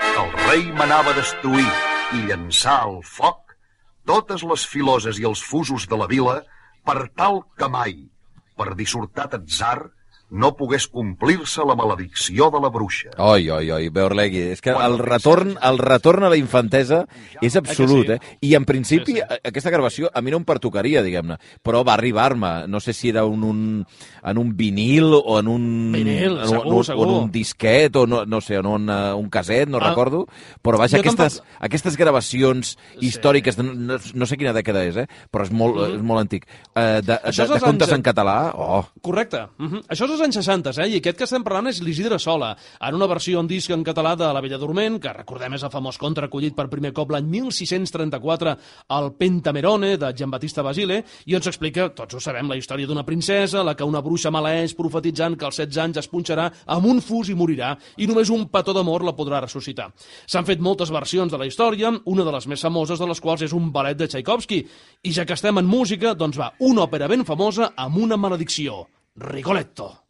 que 0.01 0.25
el 0.25 0.33
rei 0.49 0.65
manava 0.81 1.15
destruir 1.15 1.69
i 2.19 2.25
llançar 2.27 2.81
al 2.89 2.99
foc 3.07 3.55
totes 4.11 4.43
les 4.43 4.65
filoses 4.73 5.21
i 5.23 5.29
els 5.31 5.45
fusos 5.53 5.87
de 5.87 6.01
la 6.03 6.11
vila 6.11 6.41
per 6.83 6.99
tal 7.15 7.45
que 7.55 7.71
mai, 7.71 7.95
per 8.59 8.75
dissortat 8.75 9.39
atzar, 9.39 9.87
no 10.31 10.53
pogués 10.57 10.87
complir-se 10.89 11.63
la 11.67 11.75
maledicció 11.75 12.51
de 12.51 12.61
la 12.63 12.69
bruixa. 12.71 13.11
Oi, 13.19 13.49
oi, 13.51 13.71
oi, 13.71 13.89
Beorlegui, 13.91 14.43
és 14.55 14.61
que 14.61 14.71
el 14.71 14.99
retorn, 14.99 15.57
el 15.63 15.79
retorn 15.79 16.25
a 16.25 16.31
la 16.31 16.37
infantesa 16.37 17.05
és 17.43 17.57
absolut, 17.57 18.07
sí? 18.07 18.13
eh? 18.13 18.37
I 18.41 18.55
en 18.55 18.65
principi, 18.65 19.13
Sí, 19.13 19.15
sí. 19.19 19.39
aquesta 19.45 19.71
gravació 19.71 20.11
a 20.15 20.21
mi 20.23 20.31
no 20.31 20.37
em 20.39 20.45
pertocaria, 20.45 21.03
diguem-ne, 21.03 21.37
però 21.65 21.83
va 21.85 21.95
arribar-me, 21.95 22.67
no 22.69 22.81
sé 22.81 22.93
si 22.93 23.09
era 23.11 23.25
un, 23.25 23.43
un, 23.45 23.87
en 24.23 24.39
un 24.39 24.57
vinil 24.57 25.13
o 25.15 25.39
en 25.41 25.49
un... 25.49 25.93
Vinil, 25.93 26.39
en, 26.39 26.49
segur, 26.49 26.67
en, 26.67 26.73
un, 26.75 26.85
segur. 26.85 27.07
o 27.07 27.11
en 27.11 27.17
un 27.25 27.31
disquet, 27.33 27.97
o 27.97 28.07
no, 28.07 28.25
no 28.25 28.41
sé, 28.41 28.55
en 28.57 28.67
un, 28.67 28.89
eh, 28.89 29.13
un 29.15 29.29
caset, 29.31 29.69
no 29.69 29.79
Ah, 29.81 29.89
recordo, 29.91 30.27
però 30.63 30.79
vaja, 30.79 30.99
jo 30.99 31.03
tampoc- 31.03 31.25
aquestes, 31.27 31.43
aquestes 31.61 31.97
gravacions 31.97 32.77
històriques, 33.01 33.57
de, 33.57 33.63
no, 33.65 33.97
no 34.15 34.27
sé 34.27 34.37
quina 34.37 34.53
dècada 34.53 34.85
és, 34.87 34.97
eh? 34.97 35.07
però 35.33 35.45
és 35.47 35.51
molt, 35.51 35.81
és 35.97 36.03
molt 36.03 36.21
antic, 36.21 36.47
eh, 36.75 37.01
de. 37.03 37.17
Això 37.25 37.47
de, 37.49 37.55
de 37.55 37.61
contes 37.65 37.89
anys- 37.89 37.97
en 37.99 38.03
català, 38.07 38.37
oh, 38.55 38.85
Correcte. 39.03 39.47
Uh 39.59 39.67
-huh. 39.71 39.83
Això 39.89 40.05
és 40.13 40.20
als 40.21 40.37
anys 40.37 40.45
60, 40.45 40.73
eh? 40.83 40.89
I 40.91 40.99
aquest 40.99 41.17
que 41.17 41.25
estem 41.25 41.45
parlant 41.45 41.71
és 41.71 41.79
l'Isidre 41.81 42.19
Sola, 42.21 42.51
en 42.85 42.97
una 42.97 43.07
versió 43.09 43.41
en 43.41 43.47
disc 43.49 43.71
en 43.73 43.83
català 43.87 44.13
de 44.19 44.27
La 44.35 44.43
Bella 44.45 44.59
Dorment, 44.61 44.99
que 45.01 45.13
recordem 45.17 45.55
és 45.57 45.63
el 45.65 45.73
famós 45.73 45.97
conte 46.01 46.21
recollit 46.21 46.53
per 46.57 46.67
primer 46.69 46.91
cop 46.93 47.13
l'any 47.15 47.25
1634 47.31 48.53
al 48.97 49.09
Pentamerone 49.17 49.95
de 50.01 50.11
Giambattista 50.17 50.65
Basile, 50.67 50.99
i 51.25 51.37
on 51.39 51.45
s'explica, 51.45 51.89
tots 51.97 52.19
ho 52.19 52.21
sabem, 52.21 52.51
la 52.51 52.59
història 52.61 52.91
d'una 52.91 53.07
princesa, 53.07 53.63
la 53.65 53.75
que 53.79 53.87
una 53.87 54.03
bruixa 54.05 54.33
maleeix 54.35 54.75
profetitzant 54.77 55.39
que 55.41 55.49
als 55.49 55.63
16 55.63 55.81
anys 55.87 56.03
es 56.03 56.11
punxarà 56.13 56.51
amb 56.77 56.91
un 56.91 57.01
fus 57.01 57.33
i 57.33 57.39
morirà, 57.39 57.73
i 57.97 58.11
només 58.11 58.35
un 58.35 58.45
petó 58.53 58.77
d'amor 58.77 59.07
la 59.09 59.17
podrà 59.17 59.41
ressuscitar. 59.41 59.89
S'han 60.27 60.49
fet 60.49 60.61
moltes 60.61 60.93
versions 60.93 61.33
de 61.33 61.41
la 61.41 61.49
història, 61.49 61.95
una 62.05 62.29
de 62.29 62.37
les 62.37 62.51
més 62.51 62.69
famoses 62.69 63.01
de 63.01 63.09
les 63.09 63.25
quals 63.25 63.49
és 63.49 63.57
un 63.57 63.73
ballet 63.73 63.97
de 63.97 64.11
Tchaikovsky, 64.11 64.61
i 65.01 65.17
ja 65.17 65.25
que 65.25 65.39
estem 65.39 65.65
en 65.65 65.71
música, 65.71 66.13
doncs 66.13 66.37
va, 66.37 66.53
una 66.61 66.85
òpera 66.85 67.09
ben 67.09 67.25
famosa 67.25 67.73
amb 67.77 68.05
una 68.05 68.21
maledicció. 68.21 68.85
Rigoletto. 69.17 70.10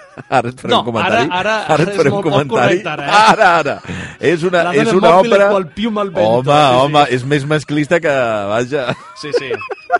Ara 0.29 0.49
et 0.49 0.59
faré 0.61 0.71
No, 0.73 0.79
un 0.79 0.85
comentari. 0.85 1.27
ara- 1.31 1.65
ara- 1.67 1.83
et 1.83 1.89
és 1.89 1.95
faré 1.97 2.09
un 2.11 2.21
comentari. 2.21 2.49
correcte, 2.49 2.89
ara, 2.89 3.05
eh? 3.05 3.11
Ara, 3.31 3.49
ara. 3.59 3.75
És 4.19 4.43
una, 4.43 4.63
La 4.63 4.73
és 4.75 4.91
una 4.93 5.15
òpera... 5.19 5.49
qual 5.49 5.67
pium 5.73 5.97
al 5.97 6.11
vento, 6.11 6.29
Home, 6.29 6.51
sí, 6.51 6.57
sí. 6.57 6.81
home, 6.85 7.05
és 7.17 7.25
més 7.25 7.45
masclista 7.45 7.99
que... 7.99 8.15
Vaja... 8.51 8.95
Sí, 9.21 9.31
sí. 9.37 9.51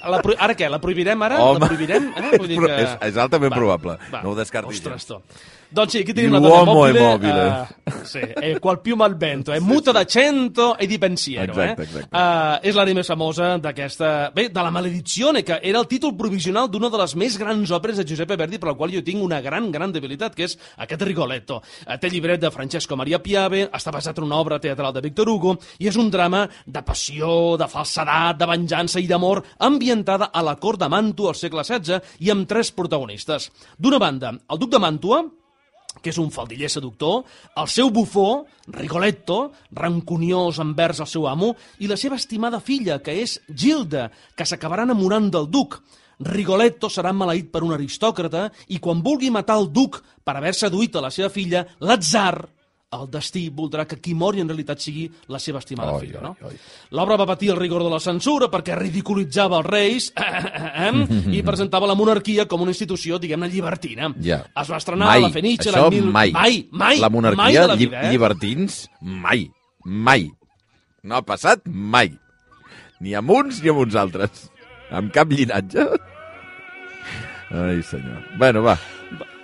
La 0.09 0.21
pro... 0.21 0.33
Ara 0.39 0.55
què? 0.57 0.69
La 0.69 0.79
prohibirem 0.81 1.21
ara? 1.21 1.39
Home. 1.43 1.59
La 1.59 1.67
prohibirem? 1.67 2.11
Eh? 2.17 2.37
Vull 2.37 2.47
dir 2.47 2.59
que... 2.59 2.77
és- 2.83 2.97
és 3.11 3.17
altament 3.17 3.51
Va, 3.53 3.57
probable. 3.57 3.97
va. 4.13 4.21
No 4.23 4.31
ho 4.31 4.35
descartis 4.35 4.77
Ostres, 4.79 5.05
tu. 5.05 5.19
Doncs 5.71 5.93
sí, 5.93 5.99
aquí 6.03 6.11
tenim 6.11 6.33
Il 6.33 6.35
la 6.35 6.39
donna 6.39 6.71
uomo 6.71 6.85
è 6.85 6.91
mobile. 6.91 7.67
eh, 7.85 7.91
sí, 8.03 8.19
eh, 8.19 8.59
qual 8.59 8.81
più 8.81 8.97
mal 8.97 9.15
vento, 9.15 9.53
eh? 9.53 9.61
Muta 9.61 9.93
da 9.93 10.03
cento 10.03 10.77
e 10.77 10.85
di 10.85 10.97
pensiero. 10.97 11.53
Exacte, 11.53 11.81
eh? 11.81 11.85
exacte. 11.85 12.17
Eh, 12.17 12.69
és 12.69 12.93
més 12.93 13.07
famosa 13.07 13.57
d'aquesta... 13.57 14.31
Bé, 14.35 14.49
de 14.49 14.61
la 14.61 14.69
maledizione, 14.69 15.43
que 15.43 15.59
era 15.63 15.79
el 15.79 15.87
títol 15.87 16.15
provisional 16.17 16.67
d'una 16.67 16.89
de 16.91 16.99
les 16.99 17.15
més 17.15 17.37
grans 17.39 17.71
òperes 17.71 17.97
de 17.97 18.05
Giuseppe 18.05 18.35
Verdi, 18.35 18.59
per 18.59 18.67
la 18.71 18.75
qual 18.75 18.91
jo 18.91 19.01
tinc 19.01 19.23
una 19.23 19.39
gran, 19.39 19.71
gran 19.71 19.93
debilitat, 19.95 20.35
que 20.35 20.43
és 20.49 20.57
aquest 20.75 21.07
Rigoletto. 21.07 21.61
Eh, 21.87 21.97
té 21.97 22.11
llibret 22.11 22.41
de 22.41 22.51
Francesco 22.51 22.99
Maria 22.99 23.21
Piave, 23.23 23.69
està 23.71 23.95
basat 23.95 24.19
en 24.19 24.27
una 24.27 24.43
obra 24.43 24.59
teatral 24.59 24.91
de 24.91 25.07
Victor 25.07 25.29
Hugo, 25.29 25.55
i 25.79 25.87
és 25.87 25.95
un 25.95 26.11
drama 26.11 26.49
de 26.65 26.83
passió, 26.83 27.55
de 27.55 27.71
falsedat, 27.71 28.35
de 28.35 28.51
venjança 28.51 28.99
i 28.99 29.07
d'amor, 29.07 29.45
ambientada 29.59 30.33
a 30.33 30.43
la 30.43 30.57
cort 30.59 30.83
de 30.83 30.91
Màntua 30.91 31.31
al 31.31 31.39
segle 31.39 31.63
XVI 31.63 32.01
i 32.19 32.31
amb 32.33 32.43
tres 32.49 32.75
protagonistes. 32.75 33.51
D'una 33.79 34.03
banda, 34.03 34.35
el 34.35 34.59
duc 34.59 34.75
de 34.75 34.81
Màntua, 34.81 35.23
que 36.01 36.11
és 36.11 36.19
un 36.21 36.31
faldiller 36.33 36.69
seductor, 36.69 37.23
el 37.55 37.69
seu 37.69 37.91
bufó, 37.93 38.45
Rigoletto, 38.71 39.51
rancuniós 39.75 40.59
envers 40.63 41.01
el 41.01 41.09
seu 41.09 41.27
amo, 41.27 41.55
i 41.79 41.89
la 41.89 41.97
seva 41.97 42.19
estimada 42.19 42.61
filla, 42.61 42.99
que 43.03 43.15
és 43.23 43.39
Gilda, 43.49 44.09
que 44.35 44.47
s'acabarà 44.47 44.85
enamorant 44.87 45.31
del 45.33 45.49
duc. 45.51 45.79
Rigoletto 46.21 46.89
serà 46.89 47.13
maleït 47.13 47.49
per 47.51 47.63
un 47.65 47.73
aristòcrata 47.73 48.49
i 48.69 48.77
quan 48.79 49.01
vulgui 49.01 49.31
matar 49.33 49.57
el 49.61 49.71
duc 49.73 50.01
per 50.23 50.37
haver 50.37 50.53
seduït 50.53 50.95
a 50.95 51.05
la 51.07 51.09
seva 51.13 51.31
filla, 51.33 51.65
l'atzar, 51.81 52.45
el 52.91 53.07
destí 53.11 53.45
voldrà 53.55 53.85
que 53.87 53.97
qui 54.03 54.13
mori 54.17 54.41
en 54.43 54.49
realitat 54.51 54.81
sigui 54.83 55.05
la 55.31 55.39
seva 55.39 55.61
estimada 55.61 55.93
Oi, 55.95 56.05
filla. 56.05 56.21
No? 56.25 56.51
L'obra 56.97 57.15
va 57.21 57.27
patir 57.29 57.51
el 57.53 57.59
rigor 57.59 57.85
de 57.85 57.91
la 57.93 58.01
censura 58.03 58.49
perquè 58.51 58.75
ridiculitzava 58.75 59.61
els 59.61 59.69
reis 59.69 60.09
i 61.31 61.41
presentava 61.47 61.87
la 61.87 61.95
monarquia 61.95 62.47
com 62.51 62.65
una 62.65 62.73
institució, 62.75 63.19
diguem-ne, 63.21 63.47
llibertina. 63.51 64.11
Ja. 64.23 64.41
Es 64.51 64.71
va 64.71 64.81
estrenar 64.81 65.07
mai. 65.07 65.23
a 65.23 65.27
la 65.27 65.31
Fenice 65.33 65.69
Això 65.69 65.85
l'any 65.87 65.97
mil... 65.97 66.11
mai. 66.11 66.35
Mai, 66.35 66.61
mai, 66.71 66.99
La 66.99 67.09
mai 67.09 67.15
monarquia, 67.21 67.61
de 67.61 67.67
la 67.71 67.79
vida, 67.79 68.03
eh? 68.03 68.11
llibertins, 68.11 68.81
mai. 69.01 69.47
Mai. 69.85 70.27
No 71.03 71.17
ha 71.17 71.23
passat 71.25 71.63
mai. 71.65 72.11
Ni 73.01 73.15
amb 73.17 73.31
uns 73.33 73.63
ni 73.63 73.71
amb 73.71 73.85
uns 73.87 73.95
altres. 73.97 74.49
Amb 74.91 75.13
cap 75.15 75.31
llinatge. 75.31 75.87
Ai, 77.51 77.83
senyor. 77.83 78.23
Bueno, 78.37 78.63
va. 78.63 78.77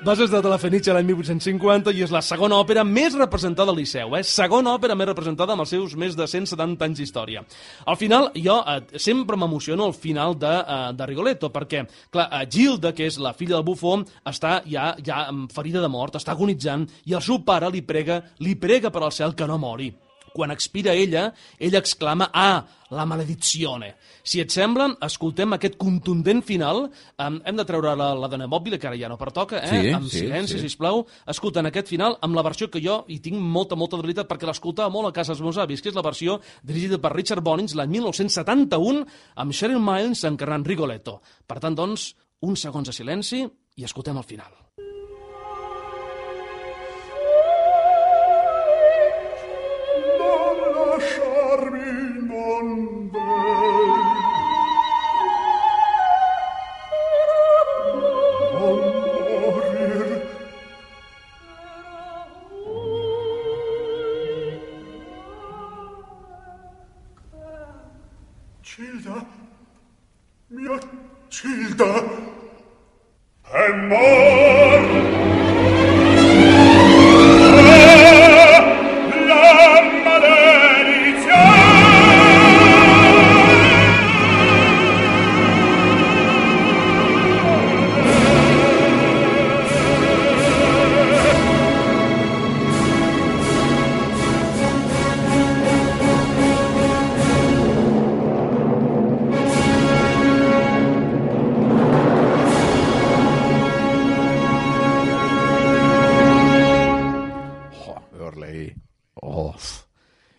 Vas 0.04 0.20
estar 0.20 0.46
a 0.46 0.50
la 0.50 0.60
Fenice 0.62 0.94
l'any 0.94 1.08
1850 1.10 1.92
i 1.98 2.04
és 2.06 2.12
la 2.14 2.22
segona 2.22 2.60
òpera 2.62 2.84
més 2.86 3.16
representada 3.18 3.74
al 3.74 3.80
Liceu, 3.80 4.14
eh? 4.16 4.22
Segona 4.24 4.76
òpera 4.78 4.96
més 4.96 5.10
representada 5.10 5.56
amb 5.56 5.66
els 5.66 5.74
seus 5.74 5.96
més 5.98 6.16
de 6.16 6.28
170 6.30 6.86
anys 6.86 7.02
d'història. 7.02 7.44
Al 7.84 7.98
final, 7.98 8.30
jo 8.38 8.60
eh, 8.62 8.78
sempre 9.02 9.36
m'emociono 9.36 9.90
al 9.90 9.98
final 9.98 10.38
de, 10.40 10.54
eh, 10.54 10.80
de 10.96 11.10
Rigoletto, 11.10 11.50
perquè, 11.52 11.84
clar, 12.14 12.30
eh, 12.30 12.46
Gilda, 12.46 12.94
que 12.94 13.10
és 13.10 13.18
la 13.20 13.34
filla 13.34 13.58
del 13.58 13.66
bufó, 13.68 13.98
està 14.24 14.62
ja, 14.70 14.94
ja 15.04 15.26
amb 15.28 15.52
ferida 15.52 15.82
de 15.82 15.90
mort, 15.92 16.16
està 16.16 16.38
agonitzant, 16.38 16.88
i 17.10 17.18
el 17.18 17.26
seu 17.26 17.42
pare 17.44 17.74
li 17.74 17.82
prega, 17.82 18.22
li 18.40 18.56
prega 18.56 18.94
per 18.94 19.04
al 19.04 19.12
cel 19.12 19.36
que 19.36 19.50
no 19.50 19.58
mori. 19.58 19.92
Quan 20.34 20.52
expira 20.54 20.94
ella, 20.94 21.32
ella 21.58 21.80
exclama 21.80 22.30
«Ah, 22.34 22.66
la 22.90 23.06
maledizione». 23.06 23.96
Si 24.28 24.42
et 24.44 24.52
sembla, 24.52 24.90
escoltem 25.08 25.56
aquest 25.56 25.78
contundent 25.80 26.44
final. 26.46 26.84
Um, 27.18 27.40
hem 27.48 27.58
de 27.60 27.66
treure 27.68 27.94
la, 27.98 28.10
la 28.18 28.30
dona 28.32 28.48
mòbil, 28.52 28.78
que 28.78 28.90
ara 28.90 29.00
ja 29.00 29.10
no 29.12 29.18
pertoca, 29.20 29.62
eh? 29.64 29.72
Sí, 29.72 29.94
amb 29.96 30.10
sí, 30.10 30.26
silenci, 30.26 30.58
sí. 30.58 30.68
sisplau. 30.68 31.06
Escolten 31.32 31.72
aquest 31.72 31.90
final 31.94 32.20
amb 32.26 32.38
la 32.38 32.46
versió 32.46 32.70
que 32.74 32.84
jo 32.84 33.00
hi 33.08 33.22
tinc 33.24 33.40
molta, 33.40 33.80
molta 33.80 34.00
debilitat 34.02 34.30
perquè 34.30 34.50
l'escoltava 34.50 34.92
molt 34.94 35.12
a 35.12 35.16
casa 35.16 35.34
dels 35.34 35.46
meus 35.46 35.62
avis, 35.64 35.82
que 35.82 35.94
és 35.94 35.98
la 35.98 36.06
versió 36.06 36.40
dirigida 36.62 37.00
per 37.02 37.16
Richard 37.16 37.46
Bonings 37.46 37.78
l'any 37.78 37.98
1971 37.98 39.04
amb 39.40 39.56
Cheryl 39.56 39.82
Miles 39.82 40.28
encarnant 40.28 40.68
Rigoletto. 40.68 41.22
Per 41.48 41.62
tant, 41.64 41.78
doncs, 41.78 42.12
uns 42.44 42.68
segons 42.68 42.92
de 42.92 42.96
silenci 42.96 43.46
i 43.78 43.88
escoltem 43.88 44.18
el 44.18 44.28
final. 44.28 44.67
Mia 70.50 70.80
Gilda, 71.30 72.04
è 73.44 73.72
morta. 73.74 74.57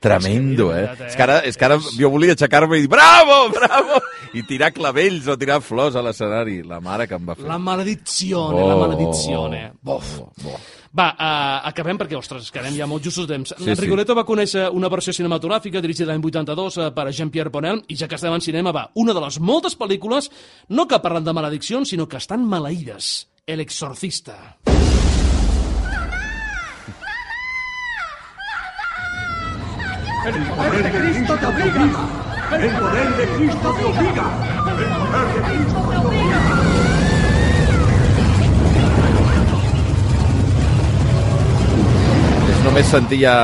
Tremendo, 0.08 0.70
eh? 0.74 0.86
eh? 0.88 1.08
És 1.10 1.18
que 1.18 1.24
ara, 1.26 1.38
és 1.46 1.58
que 1.58 1.68
ara 1.68 1.78
jo 1.98 2.10
volia 2.14 2.34
aixecar-me 2.36 2.80
i 2.80 2.86
dir 2.86 2.90
bravo, 2.92 3.38
bravo, 3.54 4.00
i 4.36 4.42
tirar 4.48 4.72
clavells 4.76 5.28
o 5.28 5.36
tirar 5.40 5.60
flors 5.64 5.96
a 5.98 6.02
l'escenari. 6.04 6.62
La 6.66 6.80
mare 6.84 7.06
que 7.08 7.16
em 7.18 7.28
va 7.28 7.36
fer. 7.38 7.46
La 7.48 7.60
maledizione, 7.62 8.66
la 8.68 8.76
maledizione. 8.80 9.62
Bof. 9.82 10.18
Oh, 10.24 10.32
oh. 10.52 10.60
Va, 10.98 11.10
uh, 11.12 11.68
acabem 11.68 11.98
perquè, 12.00 12.16
ostres, 12.16 12.48
quedem 12.50 12.74
ja 12.78 12.86
molt 12.88 13.04
justos 13.04 13.28
de 13.28 13.36
temps. 13.36 13.52
Sí, 13.52 13.64
Sí, 13.64 13.74
sí. 13.74 13.82
Rigoletto 13.84 14.16
va 14.16 14.24
conèixer 14.24 14.70
una 14.72 14.88
versió 14.88 15.12
cinematogràfica 15.12 15.82
dirigida 15.84 16.08
l'any 16.10 16.24
82 16.24 16.78
uh, 16.80 16.88
per 16.96 17.10
Jean-Pierre 17.12 17.52
Ponel, 17.54 17.82
i 17.92 17.96
ja 18.00 18.08
que 18.08 18.16
estem 18.16 18.32
en 18.34 18.44
cinema, 18.44 18.72
va, 18.72 18.88
una 18.96 19.14
de 19.14 19.20
les 19.26 19.38
moltes 19.38 19.76
pel·lícules, 19.78 20.30
no 20.70 20.88
que 20.88 21.02
parlen 21.04 21.28
de 21.28 21.36
malediccions, 21.36 21.92
sinó 21.92 22.08
que 22.08 22.16
estan 22.16 22.48
maleïdes. 22.48 23.28
El 23.46 23.60
exorcista. 23.60 24.56
El 24.64 25.17
poder 30.24 30.82
de 30.82 30.90
Cristo 30.98 31.34
te 31.36 31.46
obliga. 31.46 31.82
El 32.50 32.70
poder 32.70 33.16
de 33.16 33.26
Cristo 33.36 33.72
te 33.72 33.84
obliga. 33.84 34.24
El 34.56 34.74
poder 34.74 35.26
de 35.34 35.42
Cristo 35.42 35.80
te 35.90 35.96
obliga. 35.96 36.38
És 42.48 42.62
només 42.64 42.88
sentir 42.90 43.18
ja 43.22 43.34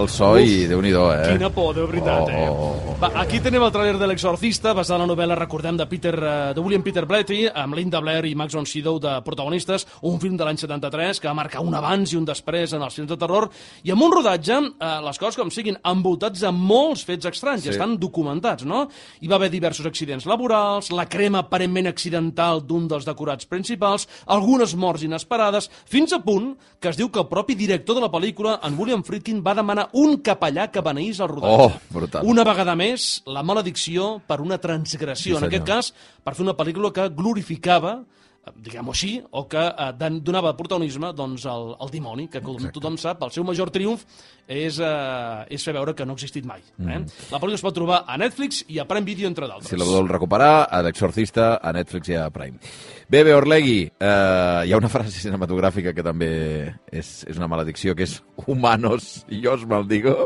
el 0.00 0.08
so 0.10 0.32
i 0.40 0.64
Déu-n'hi-do, 0.70 1.04
eh? 1.14 1.32
Quina 1.36 1.50
por, 1.52 1.74
de 1.76 1.84
veritat, 1.90 2.30
Oh, 2.32 2.72
eh? 2.72 2.95
Va, 2.96 3.10
aquí 3.20 3.42
tenim 3.44 3.60
el 3.60 3.68
tràiler 3.74 3.98
de 4.00 4.06
l'Exorcista, 4.08 4.70
basat 4.72 4.94
en 4.96 5.02
la 5.02 5.06
novel·la, 5.10 5.34
recordem, 5.36 5.76
de, 5.76 5.84
Peter, 5.84 6.14
eh, 6.16 6.52
de 6.56 6.62
William 6.64 6.80
Peter 6.80 7.02
Blatty, 7.04 7.42
amb 7.52 7.76
Linda 7.76 8.00
Blair 8.00 8.24
i 8.24 8.30
Max 8.34 8.54
von 8.56 8.64
Sydow 8.64 8.96
de 9.04 9.10
protagonistes, 9.20 9.84
un 10.08 10.14
film 10.22 10.38
de 10.40 10.46
l'any 10.48 10.56
73 10.56 11.20
que 11.20 11.28
va 11.28 11.34
marcar 11.36 11.60
un 11.60 11.74
abans 11.76 12.14
i 12.14 12.16
un 12.16 12.24
després 12.24 12.72
en 12.72 12.80
els 12.86 12.96
films 12.96 13.10
de 13.10 13.18
terror, 13.20 13.50
i 13.84 13.92
amb 13.92 14.00
un 14.06 14.14
rodatge, 14.14 14.56
eh, 14.80 14.88
les 15.04 15.20
coses 15.20 15.36
com 15.36 15.50
siguin, 15.52 15.76
envoltats 15.84 16.40
de 16.46 16.52
molts 16.56 17.02
fets 17.04 17.28
estranys, 17.28 17.66
Sí. 17.66 17.68
sí. 17.68 17.74
estan 17.74 17.98
documentats, 18.00 18.64
no? 18.64 18.86
Hi 19.20 19.28
va 19.28 19.36
haver 19.36 19.50
diversos 19.52 19.84
accidents 19.84 20.24
laborals, 20.24 20.88
la 20.90 21.04
crema 21.04 21.40
aparentment 21.44 21.88
accidental 21.92 22.64
d'un 22.64 22.88
dels 22.88 23.04
decorats 23.04 23.44
principals, 23.44 24.08
algunes 24.24 24.72
morts 24.74 25.02
inesperades, 25.04 25.68
fins 25.84 26.14
a 26.16 26.22
punt 26.24 26.54
que 26.80 26.88
es 26.88 26.96
diu 26.96 27.10
que 27.12 27.20
el 27.20 27.28
propi 27.28 27.54
director 27.60 27.94
de 27.94 28.00
la 28.00 28.10
pel·lícula, 28.10 28.58
en 28.64 28.78
William 28.78 29.04
Friedkin, 29.04 29.44
va 29.44 29.52
demanar 29.54 29.90
un 29.92 30.16
capellà 30.22 30.70
que 30.72 30.80
beneís 30.80 31.20
el 31.20 31.28
rodatge. 31.28 31.62
Oh, 31.66 31.72
brutal. 31.90 32.24
Una 32.24 32.42
vegada 32.42 32.74
més, 32.74 32.85
la 33.26 33.44
maledicció 33.46 34.16
per 34.26 34.40
una 34.44 34.60
transgressió. 34.62 35.36
Sí, 35.36 35.40
en 35.40 35.48
aquest 35.48 35.66
cas, 35.66 35.92
per 36.24 36.36
fer 36.36 36.46
una 36.46 36.56
pel·lícula 36.58 36.92
que 36.94 37.08
glorificava 37.16 37.98
diguem-ho 38.54 38.92
així, 38.94 39.16
o 39.34 39.44
que 39.50 39.62
eh, 39.62 40.10
donava 40.22 40.52
protagonisme 40.58 41.10
doncs, 41.16 41.46
al, 41.50 41.72
al 41.82 41.90
dimoni, 41.90 42.28
que 42.30 42.42
com 42.44 42.58
tothom 42.74 42.98
sap, 43.00 43.24
el 43.26 43.32
seu 43.34 43.44
major 43.46 43.72
triomf 43.74 44.04
és, 44.46 44.78
eh, 44.78 45.56
és 45.56 45.66
fer 45.66 45.74
veure 45.76 45.96
que 45.98 46.06
no 46.06 46.14
ha 46.14 46.18
existit 46.18 46.46
mai. 46.46 46.62
Eh? 46.78 47.00
La 47.32 47.40
pel·lícula 47.42 47.58
es 47.58 47.66
pot 47.66 47.76
trobar 47.76 48.04
a 48.06 48.18
Netflix 48.20 48.62
i 48.72 48.80
a 48.82 48.86
Prime 48.88 49.06
Video, 49.08 49.30
entre 49.30 49.48
d'altres. 49.50 49.70
Si 49.72 49.80
la 49.80 49.88
vol 49.88 50.10
recuperar, 50.12 50.68
a 50.70 50.82
l'Exorcista, 50.86 51.56
a 51.58 51.74
Netflix 51.76 52.12
i 52.12 52.18
a 52.20 52.28
Prime. 52.34 52.60
Bé, 53.10 53.22
bé, 53.26 53.34
Orlegui, 53.34 53.78
eh, 53.86 54.62
hi 54.66 54.74
ha 54.74 54.80
una 54.80 54.90
frase 54.92 55.14
cinematogràfica 55.18 55.94
que 55.96 56.06
també 56.06 56.32
és, 56.92 57.16
és 57.26 57.38
una 57.38 57.50
maledicció, 57.50 57.98
que 57.98 58.06
és 58.06 58.20
humanos, 58.46 59.24
yo 59.30 59.56
os 59.58 59.66
maldigo. 59.66 60.20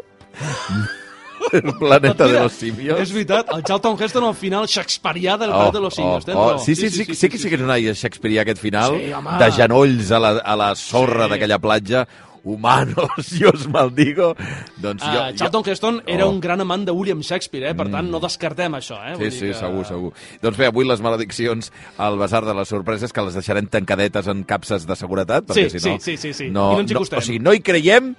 El 1.53 1.75
planeta 1.79 2.27
de 2.29 2.41
los 2.41 2.53
simios. 2.53 3.01
És 3.01 3.13
veritat, 3.13 3.49
el 3.55 3.63
Charlton 3.65 3.97
Heston 4.01 4.25
al 4.25 4.35
final 4.35 4.67
shakespearià 4.67 5.37
del 5.39 5.51
oh, 5.53 5.71
de 5.73 5.81
los 5.81 5.95
simios. 5.95 6.25
tens 6.25 6.37
raó. 6.37 6.59
sí, 6.59 6.75
sí, 6.75 6.91
sí, 6.91 7.05
sí, 7.05 7.15
sí, 7.15 7.29
que 7.29 7.39
sí 7.39 7.49
que 7.49 7.57
és 7.57 7.63
una 7.63 7.79
Shakespeare 7.79 8.41
aquest 8.41 8.61
final, 8.61 8.97
Sí, 8.99 9.13
home. 9.13 9.39
de 9.39 9.51
genolls 9.53 10.11
a 10.13 10.19
la, 10.21 10.31
a 10.39 10.57
la 10.57 10.75
sorra 10.75 11.25
Sí. 11.27 11.31
d'aquella 11.35 11.59
platja, 11.59 12.07
humanos, 12.43 13.31
yo 13.39 13.51
os 13.53 13.67
maldigo. 13.69 14.35
Doncs 14.81 15.03
jo, 15.03 15.11
Uh, 15.11 15.35
Charlton 15.37 15.63
Heston 15.67 16.03
era 16.07 16.25
Oh. 16.27 16.31
un 16.31 16.41
gran 16.41 16.61
amant 16.61 16.87
de 16.87 16.93
William 16.93 17.21
Shakespeare, 17.21 17.69
eh? 17.71 17.75
per 17.75 17.91
tant, 17.91 18.09
no 18.11 18.19
descartem 18.21 18.73
això. 18.79 18.97
Eh? 19.05 19.15
Sí, 19.17 19.21
Vull 19.23 19.31
sí, 19.33 19.45
dir 19.47 19.53
que- 19.53 19.59
segur, 19.61 19.85
segur. 19.87 20.13
Doncs 20.41 20.57
bé, 20.57 20.67
avui 20.71 20.87
les 20.89 21.01
malediccions 21.05 21.71
al 21.99 22.17
Basar 22.17 22.45
de 22.47 22.55
les 22.55 22.69
Sorpreses, 22.69 23.13
que 23.13 23.23
les 23.23 23.35
deixarem 23.35 23.67
tancadetes 23.67 24.27
en 24.33 24.45
capses 24.45 24.87
de 24.87 24.97
seguretat, 24.97 25.45
perquè 25.45 25.69
Sí, 25.71 25.79
si 25.81 25.89
no... 25.91 25.99
sí, 26.01 26.17
sí, 26.17 26.17
sí, 26.17 26.33
sí. 26.33 26.51
No, 26.51 26.73
I 26.73 26.75
no 26.77 26.81
ens 26.81 26.91
hi 26.91 26.95
no, 26.95 27.01
o 27.01 27.21
sigui, 27.21 27.39
no 27.41 27.53
hi 27.53 27.61
creiem, 27.61 28.15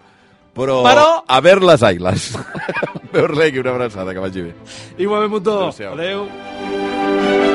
però, 0.53 0.81
Però- 0.83 1.23
a 1.27 1.39
ver 1.41 1.61
les 1.63 1.83
ailes. 1.83 2.31
Bé, 3.11 3.21
Orlegui, 3.21 3.59
una 3.59 3.71
abraçada, 3.71 4.13
que 4.13 4.19
vagi 4.19 4.41
bé. 4.49 4.53
Igualment, 4.97 5.31
Montó. 5.31 5.57
Adéu-siau. 5.67 5.93
Adéu. 5.93 7.50